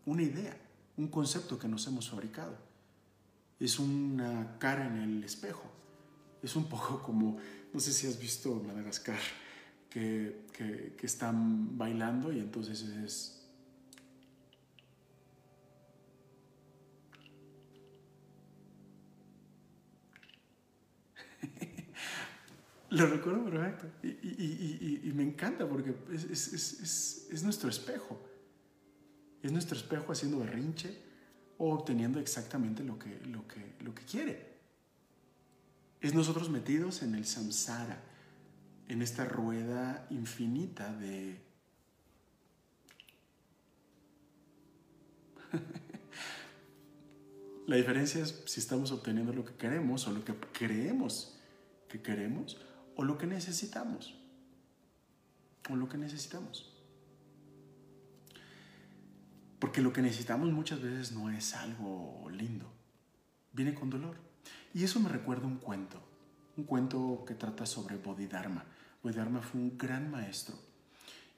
una 0.04 0.22
idea, 0.22 0.56
un 0.96 1.08
concepto 1.08 1.58
que 1.58 1.68
nos 1.68 1.86
hemos 1.86 2.10
fabricado. 2.10 2.56
Es 3.60 3.78
una 3.78 4.58
cara 4.58 4.86
en 4.86 4.98
el 4.98 5.24
espejo 5.24 5.78
es 6.42 6.56
un 6.56 6.68
poco 6.68 7.02
como, 7.02 7.38
no 7.72 7.80
sé 7.80 7.92
si 7.92 8.06
has 8.06 8.18
visto 8.18 8.54
Madagascar, 8.54 9.18
que, 9.90 10.46
que, 10.52 11.06
están 11.06 11.76
bailando 11.78 12.32
y 12.32 12.38
entonces 12.40 12.82
es... 12.82 13.34
Lo 22.90 23.06
recuerdo 23.06 23.44
perfecto 23.44 23.86
y, 24.02 24.08
y, 24.08 24.98
y, 25.04 25.08
y, 25.08 25.12
me 25.12 25.22
encanta 25.22 25.68
porque 25.68 25.94
es, 26.12 26.24
es, 26.24 26.52
es, 26.52 27.28
es, 27.30 27.42
nuestro 27.42 27.70
espejo. 27.70 28.20
Es 29.42 29.52
nuestro 29.52 29.76
espejo 29.76 30.12
haciendo 30.12 30.38
berrinche 30.40 30.96
o 31.58 31.72
obteniendo 31.74 32.20
exactamente 32.20 32.82
lo 32.84 32.98
que, 32.98 33.20
lo 33.26 33.46
que, 33.46 33.74
lo 33.80 33.94
que 33.94 34.04
quiere. 34.04 34.47
Es 36.00 36.14
nosotros 36.14 36.48
metidos 36.48 37.02
en 37.02 37.14
el 37.14 37.24
samsara, 37.26 38.00
en 38.88 39.02
esta 39.02 39.24
rueda 39.24 40.06
infinita 40.10 40.92
de... 40.94 41.40
La 47.66 47.76
diferencia 47.76 48.22
es 48.22 48.42
si 48.46 48.60
estamos 48.60 48.92
obteniendo 48.92 49.32
lo 49.32 49.44
que 49.44 49.54
queremos 49.54 50.06
o 50.06 50.12
lo 50.12 50.24
que 50.24 50.34
creemos 50.52 51.38
que 51.88 52.00
queremos 52.00 52.60
o 52.96 53.04
lo 53.04 53.18
que 53.18 53.26
necesitamos. 53.26 54.14
O 55.68 55.76
lo 55.76 55.88
que 55.88 55.98
necesitamos. 55.98 56.74
Porque 59.58 59.82
lo 59.82 59.92
que 59.92 60.02
necesitamos 60.02 60.50
muchas 60.52 60.80
veces 60.80 61.12
no 61.12 61.30
es 61.30 61.54
algo 61.54 62.28
lindo. 62.30 62.72
Viene 63.52 63.74
con 63.74 63.90
dolor. 63.90 64.27
Y 64.74 64.84
eso 64.84 65.00
me 65.00 65.08
recuerda 65.08 65.46
un 65.46 65.56
cuento, 65.56 66.00
un 66.56 66.64
cuento 66.64 67.24
que 67.26 67.34
trata 67.34 67.66
sobre 67.66 67.96
Bodhidharma. 67.96 68.64
Bodhidharma 69.02 69.40
fue 69.40 69.60
un 69.60 69.78
gran 69.78 70.10
maestro 70.10 70.56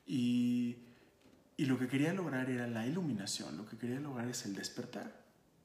y, 0.06 0.76
y 1.56 1.66
lo 1.66 1.78
que 1.78 1.86
quería 1.86 2.12
lograr 2.12 2.50
era 2.50 2.66
la 2.66 2.86
iluminación, 2.86 3.56
lo 3.56 3.64
que 3.64 3.76
quería 3.76 4.00
lograr 4.00 4.28
es 4.28 4.44
el 4.44 4.54
despertar, 4.54 5.24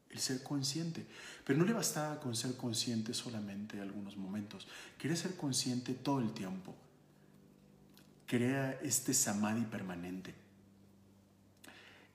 el 0.09 0.19
ser 0.19 0.43
consciente. 0.43 1.05
Pero 1.43 1.57
no 1.57 1.65
le 1.65 1.73
bastaba 1.73 2.19
con 2.19 2.35
ser 2.35 2.55
consciente 2.55 3.13
solamente 3.13 3.81
algunos 3.81 4.17
momentos, 4.17 4.67
quería 4.97 5.17
ser 5.17 5.35
consciente 5.35 5.93
todo 5.93 6.19
el 6.19 6.31
tiempo. 6.33 6.75
Quería 8.27 8.73
este 8.81 9.13
samadhi 9.13 9.65
permanente. 9.65 10.33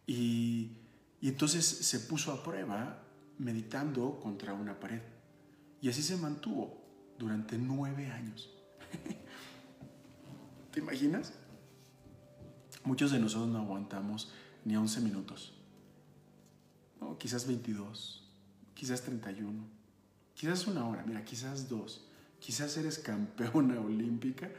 Y, 0.07 0.71
y 1.21 1.29
entonces 1.29 1.65
se 1.65 2.01
puso 2.01 2.33
a 2.33 2.43
prueba 2.43 3.03
meditando 3.39 4.21
contra 4.21 4.53
una 4.53 4.79
pared. 4.79 5.01
Y 5.81 5.89
así 5.89 6.03
se 6.03 6.17
mantuvo 6.17 6.81
durante 7.19 7.57
nueve 7.57 8.11
años. 8.11 8.51
¿Te 10.73 10.81
imaginas? 10.81 11.33
Muchos 12.85 13.13
de 13.13 13.19
nosotros 13.19 13.49
no 13.49 13.59
aguantamos 13.59 14.33
ni 14.65 14.77
11 14.77 15.01
minutos. 15.01 15.55
No, 17.01 17.17
quizás 17.19 17.47
22, 17.47 18.29
quizás 18.75 19.03
31, 19.03 19.65
quizás 20.35 20.67
una 20.67 20.87
hora, 20.87 21.03
mira, 21.07 21.25
quizás 21.25 21.69
dos. 21.69 22.07
Quizás 22.41 22.77
eres 22.77 22.99
campeona 22.99 23.81
olímpica 23.81 24.51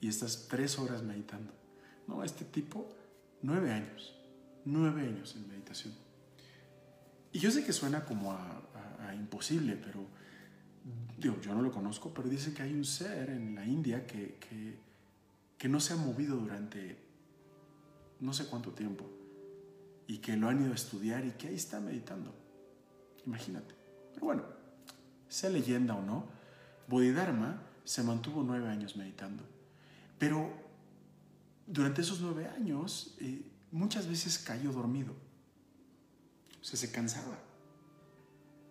y 0.00 0.08
estás 0.08 0.46
tres 0.48 0.78
horas 0.78 1.02
meditando. 1.02 1.52
No, 2.06 2.22
este 2.22 2.44
tipo, 2.44 2.88
nueve 3.42 3.72
años, 3.72 4.14
nueve 4.64 5.02
años 5.02 5.34
en 5.36 5.48
meditación. 5.48 5.94
Y 7.32 7.38
yo 7.38 7.50
sé 7.50 7.64
que 7.64 7.72
suena 7.72 8.04
como 8.04 8.32
a 8.32 8.60
imposible, 9.14 9.76
pero 9.76 10.06
digo, 11.18 11.40
yo 11.40 11.54
no 11.54 11.62
lo 11.62 11.72
conozco, 11.72 12.12
pero 12.12 12.28
dice 12.28 12.52
que 12.52 12.62
hay 12.62 12.74
un 12.74 12.84
ser 12.84 13.30
en 13.30 13.54
la 13.54 13.64
India 13.64 14.06
que, 14.06 14.36
que, 14.38 15.68
no 15.68 15.80
se 15.80 15.94
ha 15.94 15.96
movido 15.96 16.36
durante 16.36 16.98
no 18.20 18.34
sé 18.34 18.44
cuánto 18.48 18.72
tiempo 18.72 19.08
y 20.06 20.18
que 20.18 20.36
lo 20.36 20.50
han 20.50 20.60
ido 20.60 20.72
a 20.72 20.74
estudiar 20.74 21.24
y 21.24 21.30
que 21.30 21.48
ahí 21.48 21.54
está 21.54 21.80
meditando. 21.80 22.34
Imagínate. 23.24 23.74
Pero 24.12 24.26
bueno, 24.26 24.42
sea 25.26 25.48
leyenda 25.48 25.94
o 25.94 26.02
no, 26.02 26.26
Bodhidharma 26.86 27.62
se 27.82 28.02
mantuvo 28.02 28.42
nueve 28.42 28.68
años 28.68 28.94
meditando. 28.96 29.42
Pero 30.18 30.52
durante 31.66 32.02
esos 32.02 32.20
nueve 32.20 32.46
años 32.46 33.16
eh, 33.20 33.50
muchas 33.72 34.06
veces 34.06 34.38
cayó 34.38 34.70
dormido. 34.70 35.14
O 36.60 36.64
sea, 36.64 36.78
se 36.78 36.92
cansaba 36.92 37.38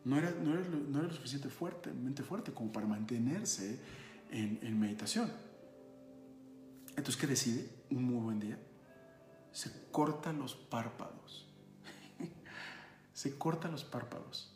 no 0.05 0.17
era, 0.17 0.31
no 0.31 0.53
era, 0.53 0.67
no 0.67 0.99
era 0.99 1.07
lo 1.07 1.13
suficiente 1.13 1.49
fuertemente 1.49 2.23
fuerte 2.23 2.51
como 2.51 2.71
para 2.71 2.85
mantenerse 2.85 3.79
en, 4.31 4.59
en 4.61 4.79
meditación. 4.79 5.31
Entonces, 6.89 7.17
¿qué 7.17 7.27
decide? 7.27 7.69
Un 7.89 8.03
muy 8.03 8.23
buen 8.23 8.39
día. 8.39 8.59
Se 9.51 9.71
corta 9.91 10.33
los 10.33 10.55
párpados. 10.55 11.47
se 13.13 13.37
corta 13.37 13.67
los 13.67 13.83
párpados. 13.83 14.51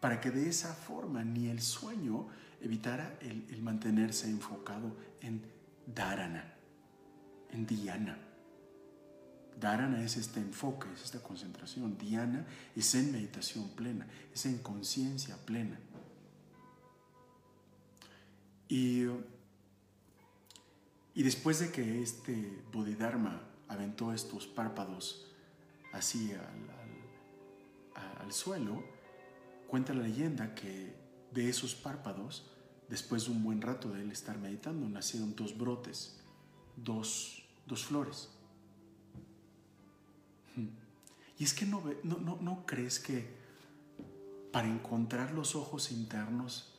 Para 0.00 0.20
que 0.20 0.30
de 0.30 0.48
esa 0.48 0.72
forma 0.72 1.24
ni 1.24 1.48
el 1.48 1.60
sueño 1.60 2.28
evitara 2.60 3.18
el, 3.20 3.46
el 3.50 3.62
mantenerse 3.62 4.30
enfocado 4.30 4.96
en 5.20 5.42
dharana, 5.86 6.54
en 7.50 7.66
dhyana. 7.66 8.25
Dharana 9.60 10.02
es 10.02 10.16
este 10.16 10.40
enfoque, 10.40 10.86
es 10.94 11.04
esta 11.04 11.22
concentración. 11.22 11.96
Dhyana 11.96 12.46
es 12.74 12.94
en 12.94 13.12
meditación 13.12 13.68
plena, 13.70 14.06
es 14.34 14.46
en 14.46 14.58
conciencia 14.58 15.36
plena. 15.44 15.78
Y, 18.68 19.04
y 21.14 21.22
después 21.22 21.60
de 21.60 21.70
que 21.70 22.02
este 22.02 22.62
Bodhidharma 22.72 23.42
aventó 23.68 24.12
estos 24.12 24.46
párpados 24.46 25.26
así 25.92 26.32
al, 26.32 28.20
al 28.20 28.32
suelo, 28.32 28.82
cuenta 29.68 29.94
la 29.94 30.02
leyenda 30.02 30.54
que 30.54 30.94
de 31.32 31.48
esos 31.48 31.74
párpados, 31.74 32.50
después 32.88 33.24
de 33.24 33.30
un 33.30 33.42
buen 33.42 33.62
rato 33.62 33.90
de 33.90 34.02
él 34.02 34.10
estar 34.10 34.38
meditando, 34.38 34.88
nacieron 34.88 35.34
dos 35.34 35.56
brotes, 35.56 36.18
dos, 36.76 37.42
dos 37.66 37.84
flores. 37.84 38.28
Y 41.38 41.44
es 41.44 41.52
que 41.52 41.66
no, 41.66 41.82
no, 42.02 42.38
no, 42.40 42.66
crees 42.66 42.98
que 42.98 43.36
para 44.52 44.68
encontrar 44.68 45.32
los 45.32 45.54
ojos 45.54 45.92
internos 45.92 46.78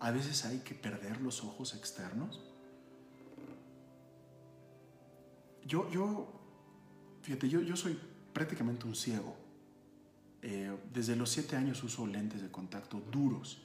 a 0.00 0.10
veces 0.10 0.44
hay 0.44 0.58
que 0.58 0.74
perder 0.74 1.20
los 1.22 1.42
ojos 1.42 1.74
externos. 1.74 2.42
Yo, 5.64 5.90
yo, 5.90 6.28
fíjate, 7.22 7.48
yo, 7.48 7.62
yo 7.62 7.74
soy 7.74 7.98
prácticamente 8.34 8.86
un 8.86 8.94
ciego. 8.94 9.34
Eh, 10.42 10.76
desde 10.92 11.16
los 11.16 11.30
siete 11.30 11.56
años 11.56 11.82
uso 11.82 12.06
lentes 12.06 12.42
de 12.42 12.50
contacto 12.50 13.00
duros. 13.00 13.62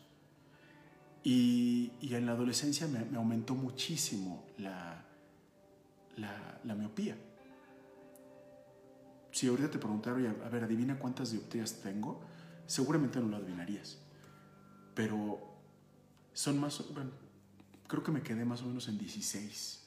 Y, 1.24 1.91
y 2.00 2.15
en 2.15 2.26
la 2.26 2.32
adolescencia 2.32 2.88
me, 2.88 3.04
me 3.04 3.17
aumentó 3.17 3.54
muchísimo 3.54 4.46
la, 4.58 5.06
la 6.15 6.76
miopía 6.76 7.17
si 9.42 9.48
ahorita 9.48 9.72
te 9.72 9.80
preguntara, 9.80 10.18
a 10.46 10.50
ver, 10.50 10.64
adivina 10.64 11.00
cuántas 11.00 11.32
dioptrías 11.32 11.82
tengo, 11.82 12.22
seguramente 12.68 13.20
no 13.20 13.28
lo 13.28 13.38
adivinarías. 13.38 13.98
Pero 14.94 15.40
son 16.32 16.60
más, 16.60 16.86
bueno, 16.94 17.10
creo 17.88 18.04
que 18.04 18.12
me 18.12 18.22
quedé 18.22 18.46
más 18.46 18.62
o 18.62 18.68
menos 18.68 18.88
en 18.88 19.00
16. 19.00 19.84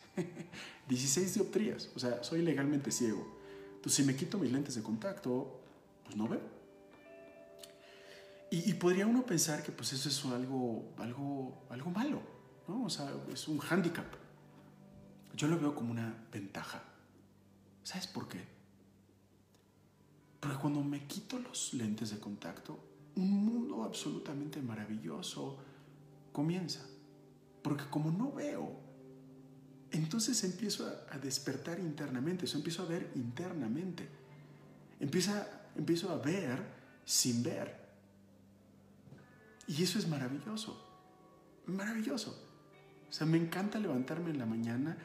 16 0.89 1.35
dioptrías, 1.35 1.89
o 1.95 2.01
sea, 2.01 2.25
soy 2.25 2.43
legalmente 2.43 2.91
ciego. 2.91 3.39
Entonces, 3.77 3.95
si 3.95 4.03
me 4.03 4.17
quito 4.17 4.39
mis 4.39 4.51
lentes 4.51 4.75
de 4.75 4.83
contacto, 4.83 5.61
pues 6.03 6.17
no 6.17 6.27
veo. 6.27 6.43
Y, 8.51 8.75
podría 8.75 9.07
uno 9.07 9.25
pensar 9.25 9.63
que 9.63 9.71
pues 9.71 9.93
eso 9.93 10.09
es 10.09 10.25
algo, 10.33 10.93
algo, 10.99 11.65
algo 11.71 11.91
malo, 11.93 12.21
¿no? 12.67 12.83
O 12.83 12.91
sea, 12.91 13.09
es 13.33 13.47
un 13.47 13.59
hándicap. 13.59 14.07
Yo 15.37 15.47
lo 15.47 15.61
veo 15.61 15.77
como 15.77 15.93
una 15.93 16.27
ventaja. 16.33 16.83
¿Sabes 17.85 18.09
por 18.09 18.27
qué? 18.27 18.54
Porque 20.45 20.59
cuando 20.59 20.85
me 20.85 21.07
quito 21.07 21.39
los 21.39 21.73
lentes 21.73 22.11
de 22.11 22.19
contacto, 22.19 22.79
un 23.17 23.47
mundo 23.47 23.83
absolutamente 23.83 24.61
maravilloso 24.61 25.57
comienza. 26.33 26.85
Porque 27.63 27.85
como 27.89 28.11
no 28.11 28.31
veo, 28.31 28.79
entonces 29.91 30.45
empiezo 30.45 30.87
a, 31.11 31.17
despertar 31.17 31.81
internamente, 31.81 32.45
eso 32.45 32.59
empiezo 32.59 32.83
a 32.83 32.85
ver 32.85 33.11
internamente. 33.15 34.07
Empieza, 35.01 35.49
empiezo 35.77 36.11
a 36.11 36.19
ver 36.19 36.63
sin 37.07 37.43
ver. 37.43 37.83
Y 39.67 39.83
eso 39.83 39.99
es 39.99 40.07
maravilloso, 40.07 40.79
maravilloso. 41.65 42.39
O 43.09 43.13
sea, 43.15 43.27
me 43.27 43.39
encanta 43.39 43.79
levantarme 43.79 44.29
en 44.29 44.37
la 44.37 44.45
mañana 44.45 44.99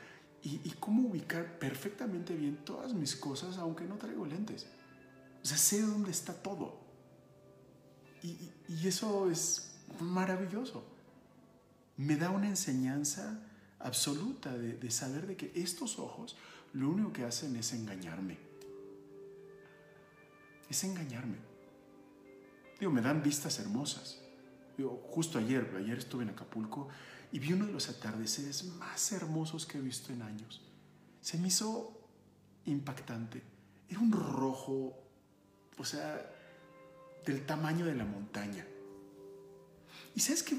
y, 0.44 0.60
y 0.66 0.76
cómo 0.82 1.08
ubicar 1.08 1.60
perfectamente 1.60 2.36
bien 2.36 2.58
todas 2.66 2.94
mis 2.94 3.16
cosas 3.16 3.58
aunque 3.58 3.86
no 3.86 3.96
traigo 3.96 4.26
lentes. 4.26 4.68
O 5.44 5.46
sea, 5.46 5.58
sé 5.58 5.82
dónde 5.82 6.12
está 6.12 6.34
todo. 6.34 6.80
Y, 8.24 8.52
eso 8.86 9.30
es 9.32 9.72
maravilloso. 10.00 10.84
Me 11.98 12.16
da 12.16 12.30
una 12.30 12.48
enseñanza 12.48 13.42
absoluta 13.80 14.56
de, 14.58 14.74
de, 14.74 14.92
saber 14.92 15.26
de 15.26 15.36
que 15.38 15.52
estos 15.56 16.00
ojos 16.00 16.36
lo 16.74 16.90
único 16.90 17.14
que 17.14 17.24
hacen 17.24 17.56
es 17.56 17.74
engañarme. 17.74 18.38
Es 20.70 20.84
engañarme. 20.84 21.38
Digo, 22.80 22.92
me 22.92 23.02
dan 23.02 23.24
vistas 23.24 23.60
hermosas. 23.60 24.22
Digo, 24.78 25.04
justo 25.10 25.40
ayer, 25.40 25.74
ayer 25.78 25.98
estuve 25.98 26.24
en 26.24 26.30
Acapulco 26.30 26.88
y 27.32 27.40
vi 27.40 27.54
uno 27.54 27.66
de 27.66 27.74
los 27.74 27.90
atardeceres 27.90 28.64
más 28.64 29.12
hermosos 29.12 29.66
que 29.66 29.78
he 29.78 29.82
visto 29.82 30.14
en 30.14 30.22
años. 30.22 30.62
Se 31.22 31.38
me 31.38 31.50
hizo 31.50 32.00
impactante. 32.66 33.44
Era 33.90 34.00
un 34.00 34.12
rojo 34.12 35.09
o 35.80 35.86
sea, 35.86 36.30
del 37.26 37.46
tamaño 37.46 37.86
de 37.86 37.96
la 37.96 38.06
montaña. 38.06 38.68
Y 40.14 40.20
sabes 40.20 40.44
que, 40.44 40.58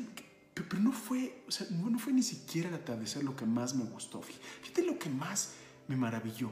pero 0.54 0.80
no 0.80 0.92
fue, 0.92 1.44
o 1.46 1.50
sea, 1.50 1.66
no, 1.70 1.98
fue 1.98 2.12
ni 2.12 2.22
siquiera 2.22 2.68
el 2.68 2.74
atardecer 2.74 3.22
lo 3.22 3.36
que 3.36 3.46
más 3.46 3.74
me 3.74 3.84
gustó. 3.84 4.22
Fíjate 4.22 4.82
lo 4.82 4.98
que 4.98 5.10
más 5.10 5.52
me 5.88 5.96
maravilló. 5.96 6.50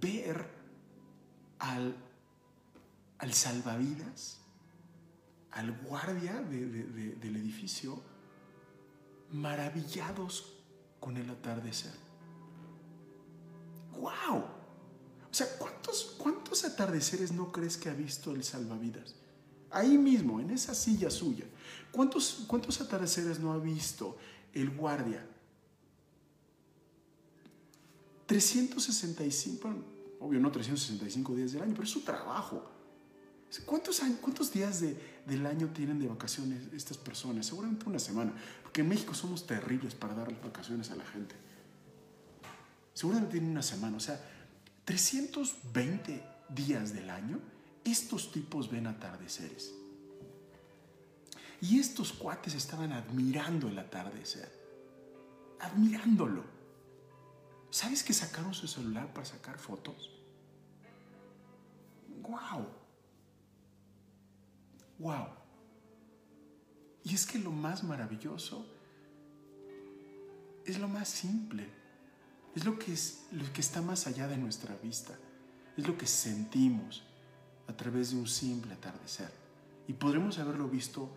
Ver 0.00 0.50
al, 1.60 1.94
al 3.18 3.32
salvavidas, 3.32 4.40
al 5.52 5.72
guardia 5.72 6.42
del 6.42 7.36
edificio, 7.36 8.02
maravillados 9.30 10.58
con 10.98 11.16
el 11.16 11.30
atardecer. 11.30 11.92
¡Wow! 13.92 14.61
O 15.32 15.34
sea, 15.34 15.48
¿cuántos, 15.58 16.14
¿cuántos 16.18 16.62
atardeceres 16.64 17.32
no 17.32 17.50
crees 17.50 17.78
que 17.78 17.88
ha 17.88 17.94
visto 17.94 18.32
el 18.32 18.44
salvavidas? 18.44 19.14
Ahí 19.70 19.96
mismo, 19.96 20.38
en 20.38 20.50
esa 20.50 20.74
silla 20.74 21.08
suya. 21.08 21.46
¿Cuántos, 21.90 22.44
cuántos 22.46 22.78
atardeceres 22.82 23.40
no 23.40 23.54
ha 23.54 23.58
visto 23.58 24.18
el 24.52 24.68
guardia? 24.68 25.26
365, 28.26 29.74
obvio 30.20 30.38
no 30.38 30.52
365 30.52 31.34
días 31.34 31.52
del 31.52 31.62
año, 31.62 31.72
pero 31.72 31.84
es 31.84 31.90
su 31.90 32.02
trabajo. 32.02 32.70
¿Cuántos, 33.64 34.02
años, 34.02 34.18
cuántos 34.20 34.52
días 34.52 34.82
del 35.26 35.46
año 35.46 35.68
tienen 35.68 35.98
de 35.98 36.08
vacaciones 36.08 36.62
estas 36.74 36.98
personas? 36.98 37.46
Seguramente 37.46 37.86
una 37.86 37.98
semana, 37.98 38.34
porque 38.62 38.82
en 38.82 38.88
México 38.88 39.14
somos 39.14 39.46
terribles 39.46 39.94
para 39.94 40.14
dar 40.14 40.42
vacaciones 40.42 40.90
a 40.90 40.96
la 40.96 41.04
gente. 41.06 41.34
Seguramente 42.92 43.32
tienen 43.32 43.50
una 43.50 43.62
semana, 43.62 43.96
o 43.96 44.00
sea, 44.00 44.20
320 44.84 46.22
días 46.48 46.92
del 46.92 47.10
año, 47.10 47.40
estos 47.84 48.32
tipos 48.32 48.70
ven 48.70 48.86
atardeceres. 48.86 49.74
Y 51.60 51.78
estos 51.78 52.12
cuates 52.12 52.54
estaban 52.54 52.92
admirando 52.92 53.68
el 53.68 53.78
atardecer, 53.78 54.50
admirándolo. 55.60 56.44
¿Sabes 57.70 58.02
que 58.02 58.12
sacaron 58.12 58.52
su 58.52 58.66
celular 58.66 59.12
para 59.12 59.24
sacar 59.24 59.58
fotos? 59.58 60.10
¡Wow! 62.20 62.66
¡Wow! 64.98 65.28
Y 67.04 67.14
es 67.14 67.26
que 67.26 67.38
lo 67.38 67.50
más 67.50 67.82
maravilloso 67.82 68.66
es 70.64 70.78
lo 70.78 70.88
más 70.88 71.08
simple. 71.08 71.81
Es 72.54 72.64
lo 72.64 72.78
que, 72.78 72.92
es, 72.92 73.24
lo 73.32 73.50
que 73.52 73.60
está 73.60 73.80
más 73.80 74.06
allá 74.06 74.28
de 74.28 74.36
nuestra 74.36 74.76
vista. 74.76 75.18
Es 75.76 75.86
lo 75.86 75.96
que 75.96 76.06
sentimos 76.06 77.02
a 77.66 77.76
través 77.76 78.10
de 78.10 78.16
un 78.16 78.26
simple 78.26 78.74
atardecer. 78.74 79.30
Y 79.88 79.94
podremos 79.94 80.38
haberlo 80.38 80.68
visto 80.68 81.10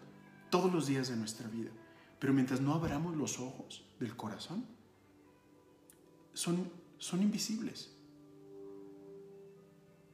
todos 0.50 0.72
los 0.72 0.88
días 0.88 1.10
de 1.10 1.18
nuestra 1.18 1.48
vida. 1.50 1.72
Pero 2.20 2.34
mientras 2.34 2.62
no 2.62 2.74
abramos 2.74 3.16
los 3.16 3.40
ojos 3.40 3.84
del 4.00 4.16
corazón, 4.16 4.66
son, 6.34 6.72
son 6.98 7.22
invisibles. 7.22 7.92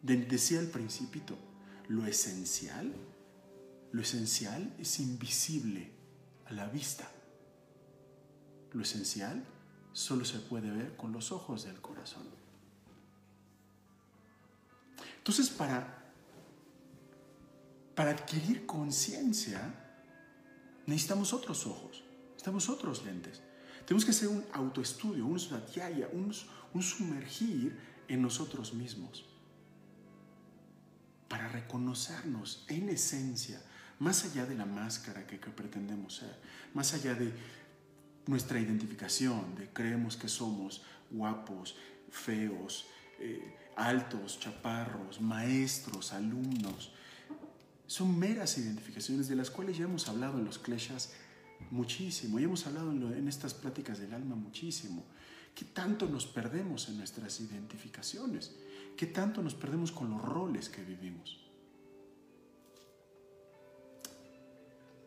decía 0.01 0.59
el 0.59 0.67
principito, 0.67 1.37
lo 1.87 2.05
esencial, 2.05 2.93
lo 3.91 4.01
esencial 4.01 4.75
es 4.79 4.99
invisible 4.99 5.91
a 6.45 6.53
la 6.53 6.67
vista. 6.67 7.11
Lo 8.73 8.81
esencial 8.81 9.45
solo 9.93 10.25
se 10.25 10.39
puede 10.39 10.71
ver 10.71 10.95
con 10.95 11.11
los 11.11 11.31
ojos 11.31 11.63
del 11.63 11.79
corazón. 11.81 12.23
Entonces, 15.17 15.49
para, 15.49 16.03
para 17.95 18.11
adquirir 18.11 18.65
conciencia, 18.65 19.73
necesitamos 20.87 21.33
otros 21.33 21.67
ojos, 21.67 22.03
necesitamos 22.29 22.69
otros 22.69 23.05
lentes. 23.05 23.41
Tenemos 23.85 24.05
que 24.05 24.11
hacer 24.11 24.29
un 24.29 24.43
autoestudio, 24.53 25.25
un 25.25 25.39
svatiyaya, 25.39 26.07
un, 26.11 26.33
un 26.73 26.83
sumergir 26.83 27.77
en 28.07 28.21
nosotros 28.21 28.73
mismos 28.73 29.25
para 31.27 31.47
reconocernos 31.47 32.65
en 32.67 32.89
esencia, 32.89 33.61
más 33.99 34.25
allá 34.25 34.45
de 34.45 34.55
la 34.55 34.65
máscara 34.65 35.25
que 35.25 35.37
pretendemos 35.37 36.17
ser, 36.17 36.35
más 36.73 36.93
allá 36.93 37.13
de, 37.13 37.31
nuestra 38.27 38.59
identificación 38.59 39.55
de 39.55 39.69
creemos 39.69 40.15
que 40.15 40.27
somos 40.27 40.83
guapos, 41.09 41.75
feos, 42.09 42.87
eh, 43.19 43.57
altos, 43.75 44.39
chaparros, 44.39 45.19
maestros, 45.21 46.13
alumnos. 46.13 46.93
Son 47.87 48.17
meras 48.17 48.57
identificaciones 48.57 49.27
de 49.27 49.35
las 49.35 49.49
cuales 49.49 49.77
ya 49.77 49.85
hemos 49.85 50.07
hablado 50.07 50.39
en 50.39 50.45
los 50.45 50.59
kleshas 50.59 51.13
muchísimo, 51.69 52.39
y 52.39 52.43
hemos 52.43 52.65
hablado 52.65 52.91
en, 52.91 53.27
estas 53.27 53.53
pláticas 53.53 53.99
del 53.99 54.13
alma 54.13 54.35
muchísimo, 54.35 55.05
¿Qué 55.55 55.65
tanto 55.65 56.07
nos 56.07 56.25
perdemos 56.25 56.87
en 56.87 56.97
nuestras 56.97 57.41
identificaciones? 57.41 58.55
¿Qué 58.95 59.05
tanto 59.05 59.41
nos 59.41 59.53
perdemos 59.53 59.91
con 59.91 60.09
los 60.09 60.21
roles 60.21 60.69
que 60.69 60.81
vivimos? 60.81 61.41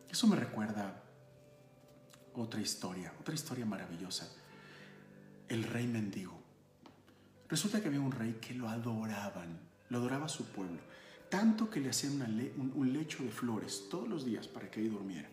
Eso 0.07 0.27
me 0.27 0.35
recuerda 0.35 1.03
otra 2.35 2.61
historia, 2.61 3.13
otra 3.19 3.35
historia 3.35 3.65
maravillosa. 3.65 4.31
El 5.47 5.63
rey 5.63 5.87
mendigo. 5.87 6.39
Resulta 7.49 7.81
que 7.81 7.87
había 7.87 7.99
un 7.99 8.11
rey 8.11 8.39
que 8.41 8.53
lo 8.53 8.67
adoraban, 8.67 9.59
lo 9.89 9.99
adoraba 9.99 10.25
a 10.25 10.29
su 10.29 10.45
pueblo, 10.45 10.79
tanto 11.29 11.69
que 11.69 11.79
le 11.79 11.89
hacían 11.89 12.21
un 12.75 12.93
lecho 12.93 13.23
de 13.23 13.29
flores 13.29 13.87
todos 13.89 14.07
los 14.07 14.25
días 14.25 14.47
para 14.47 14.69
que 14.69 14.79
ahí 14.79 14.87
durmiera. 14.87 15.29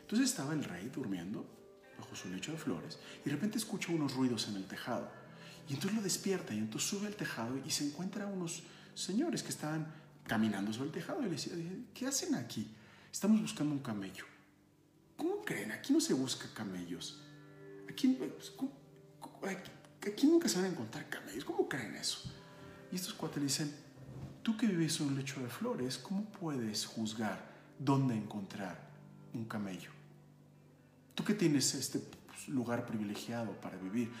Entonces 0.00 0.30
estaba 0.30 0.54
el 0.54 0.64
rey 0.64 0.90
durmiendo 0.94 1.44
bajo 1.98 2.14
su 2.14 2.28
lecho 2.28 2.52
de 2.52 2.58
flores 2.58 2.98
y 3.24 3.28
de 3.28 3.34
repente 3.34 3.58
escucha 3.58 3.92
unos 3.92 4.14
ruidos 4.14 4.48
en 4.48 4.56
el 4.56 4.64
tejado. 4.64 5.10
Y 5.68 5.74
entonces 5.74 5.96
lo 5.96 6.02
despierta 6.02 6.54
y 6.54 6.58
entonces 6.58 6.88
sube 6.88 7.06
al 7.06 7.16
tejado 7.16 7.58
y 7.66 7.70
se 7.70 7.86
encuentra 7.86 8.26
unos 8.26 8.62
señores 8.94 9.42
que 9.42 9.48
estaban 9.48 9.92
caminando 10.24 10.72
sobre 10.72 10.86
el 10.86 10.92
tejado 10.92 11.20
y 11.20 11.24
le 11.24 11.30
decía, 11.30 11.54
¿qué 11.92 12.06
hacen 12.06 12.34
aquí? 12.34 12.70
Estamos 13.12 13.40
buscando 13.40 13.74
un 13.74 13.80
camello. 13.80 14.24
¿Cómo 15.16 15.42
creen? 15.44 15.72
Aquí 15.72 15.92
no 15.92 16.00
se 16.00 16.14
busca 16.14 16.46
camellos. 16.52 17.22
Aquí, 17.88 18.08
pues, 18.08 18.52
aquí 20.06 20.26
nunca 20.26 20.48
se 20.48 20.56
van 20.56 20.66
a 20.66 20.68
encontrar 20.68 21.08
camellos. 21.08 21.44
¿Cómo 21.44 21.68
creen 21.68 21.94
eso? 21.96 22.30
Y 22.92 22.96
estos 22.96 23.14
cuates 23.14 23.38
le 23.38 23.44
dicen, 23.44 23.74
tú 24.42 24.56
que 24.56 24.66
vives 24.66 25.00
en 25.00 25.08
un 25.08 25.16
lecho 25.16 25.40
de 25.40 25.48
flores, 25.48 25.98
¿cómo 25.98 26.24
puedes 26.26 26.86
juzgar 26.86 27.50
dónde 27.78 28.14
encontrar 28.14 28.90
un 29.32 29.44
camello? 29.44 29.90
Tú 31.14 31.24
que 31.24 31.34
tienes 31.34 31.74
este 31.74 31.98
pues, 31.98 32.48
lugar 32.48 32.86
privilegiado 32.86 33.52
para 33.60 33.76
vivir, 33.76 34.12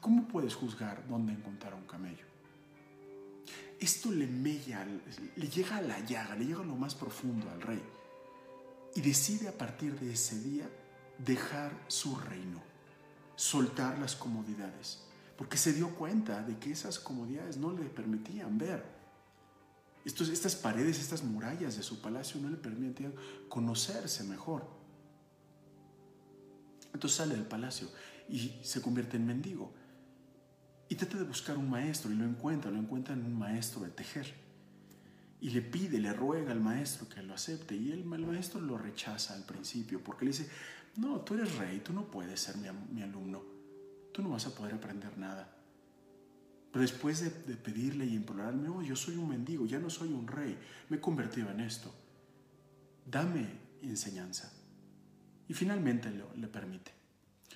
¿cómo 0.00 0.28
puedes 0.28 0.54
juzgar 0.54 1.06
dónde 1.08 1.32
encontrar 1.32 1.74
un 1.74 1.86
camello? 1.86 2.26
Esto 3.80 4.12
le 4.12 4.26
mella, 4.26 4.86
le 5.34 5.48
llega 5.48 5.78
a 5.78 5.82
la 5.82 5.98
llaga, 6.00 6.36
le 6.36 6.44
llega 6.44 6.60
a 6.60 6.64
lo 6.64 6.76
más 6.76 6.94
profundo 6.94 7.50
al 7.50 7.60
rey 7.60 7.82
y 8.94 9.00
decide 9.00 9.48
a 9.48 9.56
partir 9.56 9.98
de 9.98 10.12
ese 10.12 10.38
día 10.40 10.68
dejar 11.18 11.72
su 11.88 12.16
reino, 12.16 12.62
soltar 13.36 13.98
las 13.98 14.16
comodidades, 14.16 15.02
porque 15.36 15.56
se 15.56 15.72
dio 15.72 15.94
cuenta 15.94 16.42
de 16.42 16.58
que 16.58 16.72
esas 16.72 16.98
comodidades 16.98 17.56
no 17.56 17.72
le 17.72 17.84
permitían 17.84 18.58
ver. 18.58 18.84
estas 20.04 20.56
paredes, 20.56 20.98
estas 20.98 21.22
murallas 21.22 21.76
de 21.76 21.82
su 21.82 22.00
palacio 22.00 22.40
no 22.40 22.50
le 22.50 22.56
permitían 22.56 23.14
conocerse 23.48 24.24
mejor. 24.24 24.66
Entonces 26.92 27.16
sale 27.16 27.34
del 27.34 27.46
palacio 27.46 27.88
y 28.28 28.60
se 28.62 28.82
convierte 28.82 29.16
en 29.16 29.26
mendigo. 29.26 29.72
Y 30.88 30.94
trata 30.94 31.16
de 31.16 31.24
buscar 31.24 31.56
un 31.56 31.70
maestro 31.70 32.10
y 32.10 32.16
lo 32.16 32.24
encuentra, 32.24 32.70
lo 32.70 32.78
encuentra 32.78 33.14
en 33.14 33.24
un 33.24 33.38
maestro 33.38 33.80
de 33.80 33.88
tejer. 33.88 34.41
Y 35.42 35.50
le 35.50 35.60
pide, 35.60 35.98
le 35.98 36.12
ruega 36.12 36.52
al 36.52 36.60
maestro 36.60 37.08
que 37.08 37.22
lo 37.22 37.34
acepte. 37.34 37.76
Y 37.76 37.90
el, 37.90 38.04
maestro 38.04 38.60
lo 38.60 38.78
rechaza 38.78 39.34
al 39.34 39.44
principio 39.44 40.02
porque 40.02 40.24
le 40.24 40.30
dice, 40.30 40.48
no, 40.96 41.20
tú 41.20 41.34
eres 41.34 41.56
rey, 41.56 41.80
tú 41.80 41.92
no 41.92 42.10
puedes 42.10 42.40
ser 42.40 42.56
mi, 42.56 43.02
alumno. 43.02 43.42
Tú 44.12 44.22
no 44.22 44.30
vas 44.30 44.46
a 44.46 44.54
poder 44.54 44.74
aprender 44.74 45.18
nada. 45.18 45.54
Pero 46.70 46.80
después 46.80 47.20
de, 47.20 47.56
pedirle 47.56 48.06
y 48.06 48.14
implorarme, 48.14 48.68
oh, 48.68 48.82
yo 48.82 48.96
soy 48.96 49.16
un 49.16 49.28
mendigo, 49.28 49.66
ya 49.66 49.78
no 49.78 49.90
soy 49.90 50.12
un 50.12 50.26
rey, 50.26 50.56
me 50.88 50.98
he 50.98 51.00
convertido 51.00 51.50
en 51.50 51.60
esto. 51.60 51.92
Dame 53.04 53.46
enseñanza. 53.82 54.52
Y 55.48 55.54
finalmente 55.54 56.08
le 56.36 56.48
permite. 56.48 56.92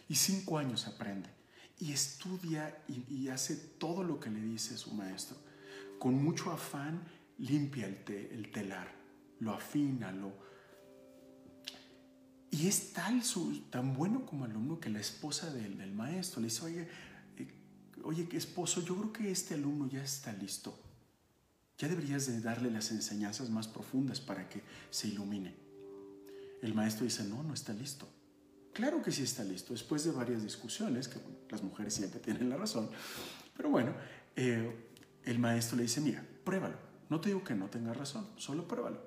Y 0.09 0.17
cinco 0.17 0.59
años 0.59 0.87
aprende. 0.87 1.31
Y 1.79 1.93
estudia 1.93 2.83
y, 2.89 3.29
hace 3.29 3.57
todo 3.57 4.03
lo 4.03 4.19
que 4.19 4.31
le 4.31 4.41
dice 4.41 4.77
su 4.77 4.93
maestro. 4.95 5.37
Con 5.99 6.23
mucho 6.23 6.51
afán 6.51 7.03
limpia 7.39 7.87
el, 7.87 8.03
el 8.33 8.51
telar, 8.51 8.93
lo 9.41 9.53
afina, 9.53 10.13
lo... 10.13 10.33
Y 12.51 12.69
es 12.69 12.93
tal 12.93 13.23
su, 13.23 13.63
tan 13.71 13.93
bueno 13.93 14.25
como 14.25 14.45
alumno 14.45 14.81
que 14.81 14.89
la 14.89 15.01
esposa 15.01 15.53
del, 15.53 15.77
del 15.77 15.93
maestro 15.93 16.41
le 16.41 16.47
dice, 16.47 16.65
oye, 16.65 16.89
eh, 17.37 17.49
oye, 18.05 18.29
esposo, 18.33 18.83
yo 18.83 18.97
creo 18.97 19.13
que 19.13 19.31
este 19.31 19.55
alumno 19.55 19.89
ya 19.89 20.03
está 20.03 20.33
listo. 20.33 20.79
Ya 21.79 21.89
deberías 21.89 22.27
de 22.27 22.41
darle 22.41 22.71
las 22.71 22.91
enseñanzas 22.91 23.51
más 23.51 23.69
profundas 23.69 24.21
para 24.21 24.49
que 24.49 24.63
se 24.91 25.09
ilumine. 25.09 25.55
El 26.63 26.73
maestro 26.73 27.05
dice, 27.05 27.25
no, 27.25 27.43
no 27.43 27.53
está 27.53 27.75
listo. 27.75 28.09
Claro 28.73 29.03
que 29.03 29.11
sí 29.11 29.23
está 29.23 29.43
listo, 29.43 29.73
después 29.73 30.05
de 30.05 30.13
varias 30.13 30.43
discusiones, 30.43 31.09
que 31.09 31.19
las 31.49 31.63
mujeres 31.63 31.95
siempre 31.95 32.21
tienen 32.25 32.49
la 32.49 32.57
razón, 32.57 32.91
pero 33.57 33.71
bueno, 33.71 33.95
eh, 34.37 34.71
el 35.25 35.39
maestro 35.39 35.77
le 35.79 35.85
dice, 35.85 36.01
mira, 36.03 36.23
pruébalo, 36.45 36.77
no 37.09 37.21
te 37.21 37.29
digo 37.29 37.45
que 37.45 37.55
no 37.55 37.69
tenga 37.69 37.93
razón, 37.93 38.29
solo 38.37 38.67
pruébalo. 38.67 39.01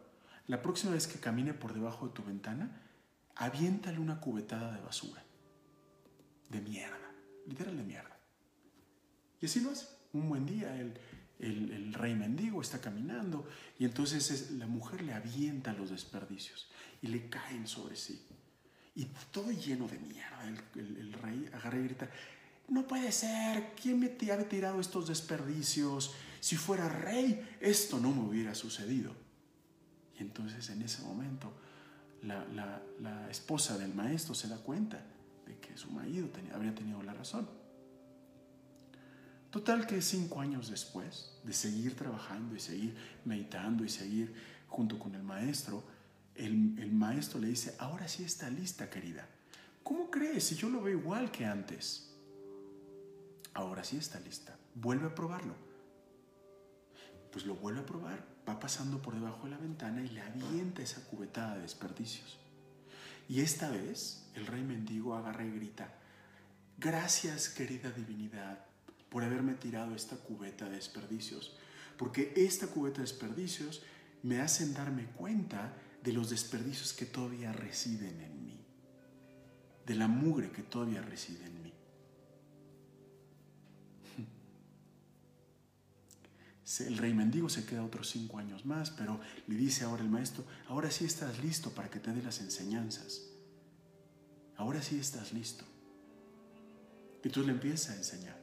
La 0.47 0.61
próxima 0.61 0.93
vez 0.93 1.07
que 1.07 1.19
camine 1.19 1.53
por 1.53 1.73
debajo 1.73 2.07
de 2.07 2.13
tu 2.13 2.23
ventana, 2.23 2.81
aviéntale 3.35 3.99
una 3.99 4.19
cubetada 4.19 4.73
de 4.73 4.81
basura, 4.81 5.23
de 6.49 6.61
mierda, 6.61 7.11
literal 7.45 7.77
de 7.77 7.83
mierda. 7.83 8.17
Y 9.41 9.45
así 9.45 9.59
lo 9.59 9.71
hace. 9.71 9.87
Un 10.11 10.27
buen 10.27 10.45
día 10.45 10.75
el, 10.75 10.99
el, 11.39 11.93
rey 11.93 12.15
mendigo 12.15 12.61
está 12.61 12.81
caminando 12.81 13.47
y 13.77 13.85
entonces 13.85 14.51
la 14.51 14.67
mujer 14.67 15.01
le 15.01 15.13
avienta 15.13 15.73
los 15.73 15.89
desperdicios 15.89 16.69
y 17.01 17.07
le 17.07 17.29
caen 17.29 17.67
sobre 17.67 17.95
sí. 17.95 18.25
Y 18.95 19.05
todo 19.31 19.51
lleno 19.51 19.87
de 19.87 19.99
mierda. 19.99 20.47
El, 20.75 21.13
rey 21.13 21.49
agarra 21.53 21.79
y 21.79 21.83
grita, 21.83 22.09
no 22.67 22.87
puede 22.87 23.11
ser, 23.11 23.73
¿quién 23.81 23.99
me 23.99 24.07
ha 24.07 24.49
tirado 24.49 24.81
estos 24.81 25.07
desperdicios? 25.07 26.13
Si 26.39 26.55
fuera 26.55 26.87
rey, 26.87 27.57
esto 27.59 27.99
no 27.99 28.11
me 28.11 28.21
hubiera 28.21 28.55
sucedido. 28.55 29.13
Y 30.17 30.21
entonces 30.21 30.69
en 30.69 30.81
ese 30.81 31.01
momento 31.01 31.53
la, 32.23 32.81
esposa 33.29 33.77
del 33.77 33.93
maestro 33.93 34.33
se 34.33 34.47
da 34.47 34.57
cuenta 34.57 35.01
de 35.45 35.57
que 35.59 35.77
su 35.77 35.91
marido 35.91 36.27
tenía, 36.29 36.55
habría 36.55 36.73
tenido 36.73 37.01
la 37.03 37.13
razón. 37.13 37.47
Total 39.51 39.87
que 39.87 40.01
cinco 40.01 40.41
años 40.41 40.69
después 40.69 41.31
de 41.43 41.53
seguir 41.53 41.95
trabajando 41.95 42.55
y 42.55 42.59
seguir 42.59 42.95
meditando 43.25 43.83
y 43.83 43.89
seguir 43.89 44.33
junto 44.67 44.99
con 44.99 45.15
el 45.15 45.23
maestro, 45.23 45.83
el, 46.35 46.91
maestro 46.91 47.39
le 47.39 47.47
dice, 47.47 47.75
ahora 47.79 48.07
sí 48.07 48.23
está 48.23 48.49
lista, 48.49 48.89
querida. 48.89 49.27
¿Cómo 49.83 50.11
crees 50.11 50.45
si 50.45 50.55
yo 50.55 50.69
lo 50.69 50.81
veo 50.81 50.99
igual 50.99 51.31
que 51.31 51.45
antes? 51.45 52.11
Ahora 53.53 53.83
sí 53.83 53.97
está 53.97 54.19
lista. 54.19 54.55
Vuelve 54.75 55.07
a 55.07 55.15
probarlo. 55.15 55.55
Pues 57.31 57.45
lo 57.45 57.55
vuelve 57.55 57.81
a 57.81 57.85
probar. 57.85 58.25
Va 58.47 58.59
pasando 58.59 59.01
por 59.01 59.13
debajo 59.13 59.43
de 59.43 59.51
la 59.51 59.57
ventana 59.57 60.01
y 60.01 60.09
le 60.09 60.21
avienta 60.21 60.81
esa 60.81 61.05
cubetada 61.05 61.55
de 61.55 61.61
desperdicios. 61.61 62.39
Y 63.27 63.41
esta 63.41 63.69
vez 63.69 64.25
el 64.33 64.47
rey 64.47 64.63
mendigo 64.63 65.15
agarra 65.15 65.45
y 65.45 65.51
grita, 65.51 65.93
gracias 66.79 67.49
querida 67.49 67.91
divinidad 67.91 68.65
por 69.09 69.23
haberme 69.23 69.53
tirado 69.53 69.93
esta 69.95 70.15
cubeta 70.15 70.65
de 70.65 70.77
desperdicios, 70.77 71.55
porque 71.97 72.33
esta 72.35 72.67
cubeta 72.67 72.97
de 72.97 73.03
desperdicios 73.03 73.83
me 74.23 74.41
hacen 74.41 74.73
darme 74.73 75.05
cuenta 75.05 75.73
de 76.03 76.13
los 76.13 76.29
desperdicios 76.29 76.93
que 76.93 77.05
todavía 77.05 77.51
residen 77.51 78.21
en 78.21 78.45
mí, 78.45 78.65
de 79.85 79.95
la 79.95 80.07
mugre 80.07 80.51
que 80.51 80.63
todavía 80.63 81.01
reside 81.01 81.45
en 81.45 81.61
mí. 81.61 81.73
El 86.79 86.97
rey 86.97 87.13
mendigo 87.13 87.49
se 87.49 87.65
queda 87.65 87.83
otros 87.83 88.09
cinco 88.09 88.37
años 88.37 88.65
más, 88.65 88.91
pero 88.91 89.19
le 89.47 89.55
dice 89.55 89.85
ahora 89.85 90.03
el 90.03 90.09
maestro, 90.09 90.43
ahora 90.67 90.91
sí 90.91 91.05
estás 91.05 91.43
listo 91.43 91.71
para 91.71 91.89
que 91.89 91.99
te 91.99 92.13
dé 92.13 92.21
las 92.21 92.39
enseñanzas. 92.41 93.21
Ahora 94.55 94.81
sí 94.81 94.99
estás 94.99 95.33
listo. 95.33 95.65
Y 97.23 97.29
tú 97.29 97.41
le 97.41 97.53
empiezas 97.53 97.89
a 97.89 97.97
enseñar. 97.97 98.39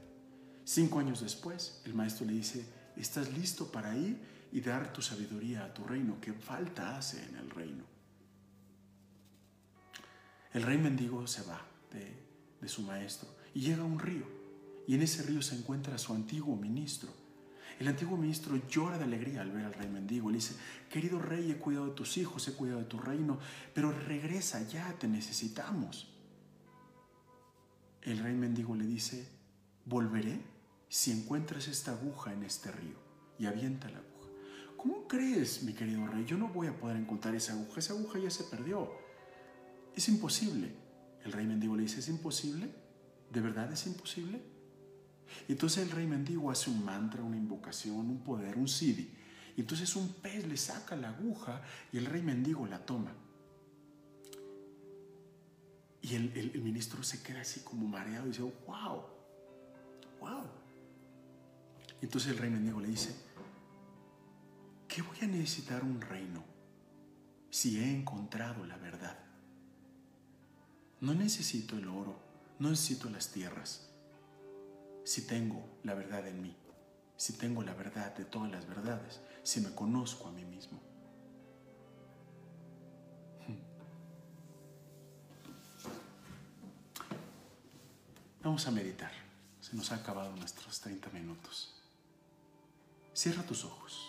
Cinco 0.64 0.98
años 0.98 1.20
después, 1.20 1.80
el 1.84 1.94
maestro 1.94 2.26
le 2.26 2.32
dice, 2.32 2.64
¿estás 2.96 3.32
listo 3.32 3.70
para 3.70 3.96
ir 3.96 4.18
y 4.52 4.60
dar 4.60 4.92
tu 4.92 5.02
sabiduría 5.02 5.64
a 5.64 5.74
tu 5.74 5.84
reino, 5.84 6.18
¿qué 6.20 6.32
falta 6.32 6.96
hace 6.96 7.22
en 7.24 7.36
el 7.36 7.50
reino. 7.50 7.84
El 10.52 10.62
rey 10.62 10.78
mendigo 10.78 11.26
se 11.26 11.42
va 11.42 11.60
de, 11.92 12.24
su 12.66 12.82
maestro 12.82 13.28
y 13.54 13.60
llega 13.60 13.82
a 13.82 13.86
un 13.86 13.98
río, 13.98 14.26
y 14.88 14.94
en 14.94 15.02
ese 15.02 15.22
río 15.22 15.40
se 15.40 15.54
encuentra 15.54 15.98
su 15.98 16.12
antiguo 16.14 16.56
ministro. 16.56 17.10
El 17.78 17.88
antiguo 17.88 18.16
ministro 18.16 18.56
llora 18.68 18.96
de 18.96 19.04
alegría 19.04 19.42
al 19.42 19.50
ver 19.50 19.66
al 19.66 19.74
rey 19.74 19.88
mendigo. 19.88 20.30
Le 20.30 20.36
dice, 20.36 20.56
querido 20.90 21.18
rey, 21.18 21.50
he 21.50 21.58
cuidado 21.58 21.86
de 21.86 21.94
tus 21.94 22.16
hijos, 22.16 22.46
he 22.48 22.54
cuidado 22.54 22.80
de 22.80 22.86
tu 22.86 22.98
reino, 22.98 23.38
pero 23.74 23.92
regresa 23.92 24.62
ya, 24.68 24.92
te 24.98 25.08
necesitamos. 25.08 26.08
El 28.02 28.18
rey 28.18 28.34
mendigo 28.34 28.74
le 28.74 28.86
dice, 28.86 29.28
volveré 29.84 30.40
si 30.88 31.10
encuentras 31.10 31.68
esta 31.68 31.92
aguja 31.92 32.32
en 32.32 32.44
este 32.44 32.70
río 32.70 32.96
y 33.38 33.46
avienta 33.46 33.90
la 33.90 33.98
aguja. 33.98 34.30
¿Cómo 34.76 35.08
crees, 35.08 35.62
mi 35.64 35.72
querido 35.72 36.06
rey? 36.06 36.24
Yo 36.24 36.38
no 36.38 36.48
voy 36.48 36.68
a 36.68 36.78
poder 36.78 36.96
encontrar 36.96 37.34
esa 37.34 37.54
aguja. 37.54 37.80
Esa 37.80 37.92
aguja 37.92 38.18
ya 38.18 38.30
se 38.30 38.44
perdió. 38.44 38.92
es 39.94 40.08
imposible. 40.08 40.72
El 41.24 41.32
rey 41.32 41.46
mendigo 41.46 41.74
le 41.76 41.82
dice, 41.82 42.00
¿es 42.00 42.08
imposible? 42.08 42.70
¿De 43.32 43.40
verdad 43.40 43.72
es 43.72 43.86
imposible? 43.86 44.40
Entonces 45.48 45.84
el 45.84 45.90
rey 45.90 46.06
mendigo 46.06 46.50
hace 46.50 46.70
un 46.70 46.84
mantra, 46.84 47.22
una 47.22 47.36
invocación, 47.36 48.10
un 48.10 48.18
poder, 48.18 48.56
un 48.56 48.68
sidi. 48.68 49.10
Y 49.56 49.60
entonces 49.60 49.96
un 49.96 50.08
pez 50.08 50.46
le 50.46 50.56
saca 50.56 50.96
la 50.96 51.08
aguja 51.08 51.62
y 51.92 51.98
el 51.98 52.06
rey 52.06 52.22
mendigo 52.22 52.66
la 52.66 52.84
toma. 52.84 53.12
Y 56.02 56.14
el, 56.14 56.62
ministro 56.62 57.02
se 57.02 57.22
queda 57.22 57.40
así 57.40 57.60
como 57.60 57.88
mareado 57.88 58.26
y 58.26 58.30
dice, 58.30 58.42
wow, 58.42 59.02
wow. 60.20 60.44
Entonces 62.00 62.32
el 62.32 62.38
rey 62.38 62.50
mendigo 62.50 62.80
le 62.80 62.88
dice, 62.88 63.16
¿qué 64.86 65.02
voy 65.02 65.18
a 65.22 65.26
necesitar 65.26 65.82
un 65.82 66.00
reino 66.00 66.44
si 67.50 67.80
he 67.80 67.90
encontrado 67.90 68.64
la 68.66 68.76
verdad? 68.76 69.18
No 71.00 71.14
necesito 71.14 71.76
el 71.76 71.88
oro, 71.88 72.16
no 72.58 72.70
necesito 72.70 73.10
las 73.10 73.32
tierras, 73.32 73.90
si 75.06 75.22
tengo 75.24 75.64
la 75.84 75.94
verdad 75.94 76.26
en 76.26 76.42
mí, 76.42 76.56
si 77.16 77.34
tengo 77.34 77.62
la 77.62 77.74
verdad 77.74 78.12
de 78.16 78.24
todas 78.24 78.50
las 78.50 78.66
verdades, 78.66 79.20
si 79.44 79.60
me 79.60 79.72
conozco 79.72 80.26
a 80.26 80.32
mí 80.32 80.44
mismo. 80.44 80.80
Vamos 88.42 88.66
a 88.66 88.70
meditar. 88.72 89.12
Se 89.60 89.74
nos 89.76 89.90
ha 89.90 89.96
acabado 89.96 90.34
nuestros 90.36 90.80
30 90.80 91.10
minutos. 91.10 91.74
Cierra 93.12 93.44
tus 93.44 93.64
ojos. 93.64 94.08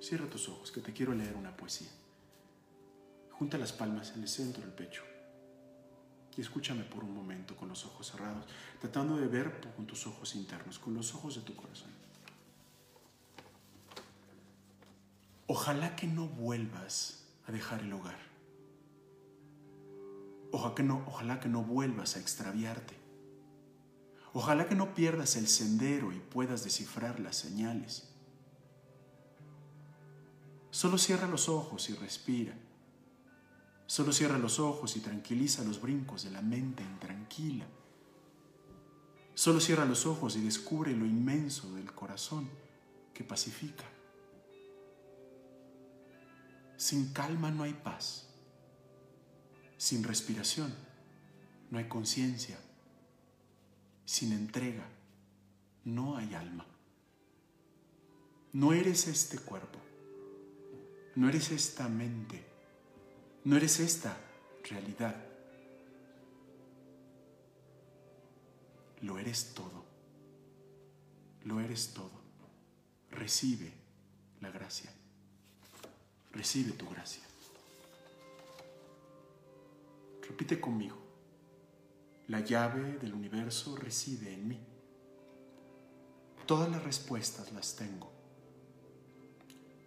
Cierra 0.00 0.26
tus 0.26 0.48
ojos, 0.48 0.70
que 0.72 0.80
te 0.80 0.92
quiero 0.92 1.14
leer 1.14 1.36
una 1.36 1.56
poesía. 1.56 1.90
Junta 3.32 3.56
las 3.56 3.72
palmas 3.72 4.12
en 4.14 4.22
el 4.22 4.28
centro 4.28 4.62
del 4.62 4.72
pecho. 4.72 5.02
Y 6.36 6.40
escúchame 6.40 6.82
por 6.84 7.04
un 7.04 7.14
momento 7.14 7.56
con 7.56 7.68
los 7.68 7.84
ojos 7.84 8.10
cerrados, 8.10 8.44
tratando 8.80 9.16
de 9.16 9.28
ver 9.28 9.60
con 9.76 9.86
tus 9.86 10.06
ojos 10.06 10.34
internos, 10.34 10.78
con 10.78 10.94
los 10.94 11.14
ojos 11.14 11.36
de 11.36 11.42
tu 11.42 11.54
corazón. 11.54 11.90
Ojalá 15.46 15.94
que 15.94 16.06
no 16.06 16.26
vuelvas 16.26 17.24
a 17.46 17.52
dejar 17.52 17.82
el 17.82 17.92
hogar. 17.92 18.18
Ojalá 20.50 20.74
que 20.74 20.82
no, 20.82 21.04
ojalá 21.06 21.40
que 21.40 21.48
no 21.48 21.62
vuelvas 21.62 22.16
a 22.16 22.20
extraviarte. 22.20 22.94
Ojalá 24.32 24.68
que 24.68 24.74
no 24.74 24.94
pierdas 24.94 25.36
el 25.36 25.46
sendero 25.46 26.12
y 26.12 26.18
puedas 26.18 26.64
descifrar 26.64 27.20
las 27.20 27.36
señales. 27.36 28.08
Solo 30.70 30.98
cierra 30.98 31.28
los 31.28 31.48
ojos 31.48 31.88
y 31.88 31.94
respira. 31.94 32.54
Solo 33.86 34.12
cierra 34.12 34.38
los 34.38 34.58
ojos 34.58 34.96
y 34.96 35.00
tranquiliza 35.00 35.62
los 35.64 35.80
brincos 35.80 36.24
de 36.24 36.30
la 36.30 36.42
mente 36.42 36.82
intranquila. 36.82 37.66
Solo 39.34 39.60
cierra 39.60 39.84
los 39.84 40.06
ojos 40.06 40.36
y 40.36 40.40
descubre 40.40 40.94
lo 40.94 41.04
inmenso 41.04 41.72
del 41.74 41.92
corazón 41.92 42.48
que 43.12 43.24
pacifica. 43.24 43.84
Sin 46.76 47.12
calma 47.12 47.50
no 47.50 47.64
hay 47.64 47.74
paz. 47.74 48.28
Sin 49.76 50.02
respiración 50.04 50.74
no 51.70 51.78
hay 51.78 51.88
conciencia. 51.88 52.58
Sin 54.04 54.32
entrega 54.32 54.86
no 55.84 56.16
hay 56.16 56.34
alma. 56.34 56.66
No 58.52 58.72
eres 58.72 59.08
este 59.08 59.38
cuerpo. 59.38 59.78
No 61.16 61.28
eres 61.28 61.50
esta 61.50 61.88
mente. 61.88 62.53
No 63.44 63.56
eres 63.56 63.78
esta 63.78 64.16
realidad. 64.70 65.14
Lo 69.02 69.18
eres 69.18 69.52
todo. 69.52 69.84
Lo 71.42 71.60
eres 71.60 71.92
todo. 71.92 72.22
Recibe 73.10 73.70
la 74.40 74.50
gracia. 74.50 74.90
Recibe 76.32 76.72
tu 76.72 76.88
gracia. 76.88 77.22
Repite 80.26 80.58
conmigo. 80.58 80.96
La 82.28 82.40
llave 82.40 82.94
del 82.94 83.12
universo 83.12 83.76
reside 83.76 84.32
en 84.32 84.48
mí. 84.48 84.60
Todas 86.46 86.70
las 86.70 86.82
respuestas 86.82 87.52
las 87.52 87.76
tengo. 87.76 88.10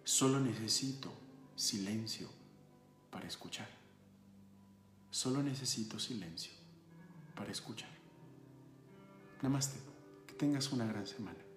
Solo 0.04 0.38
necesito 0.38 1.12
silencio 1.56 2.37
para 3.10 3.26
escuchar. 3.26 3.68
Solo 5.10 5.42
necesito 5.42 5.98
silencio 5.98 6.52
para 7.34 7.50
escuchar. 7.50 7.90
Namaste. 9.42 9.78
Que 10.26 10.34
tengas 10.34 10.70
una 10.72 10.86
gran 10.86 11.06
semana. 11.06 11.47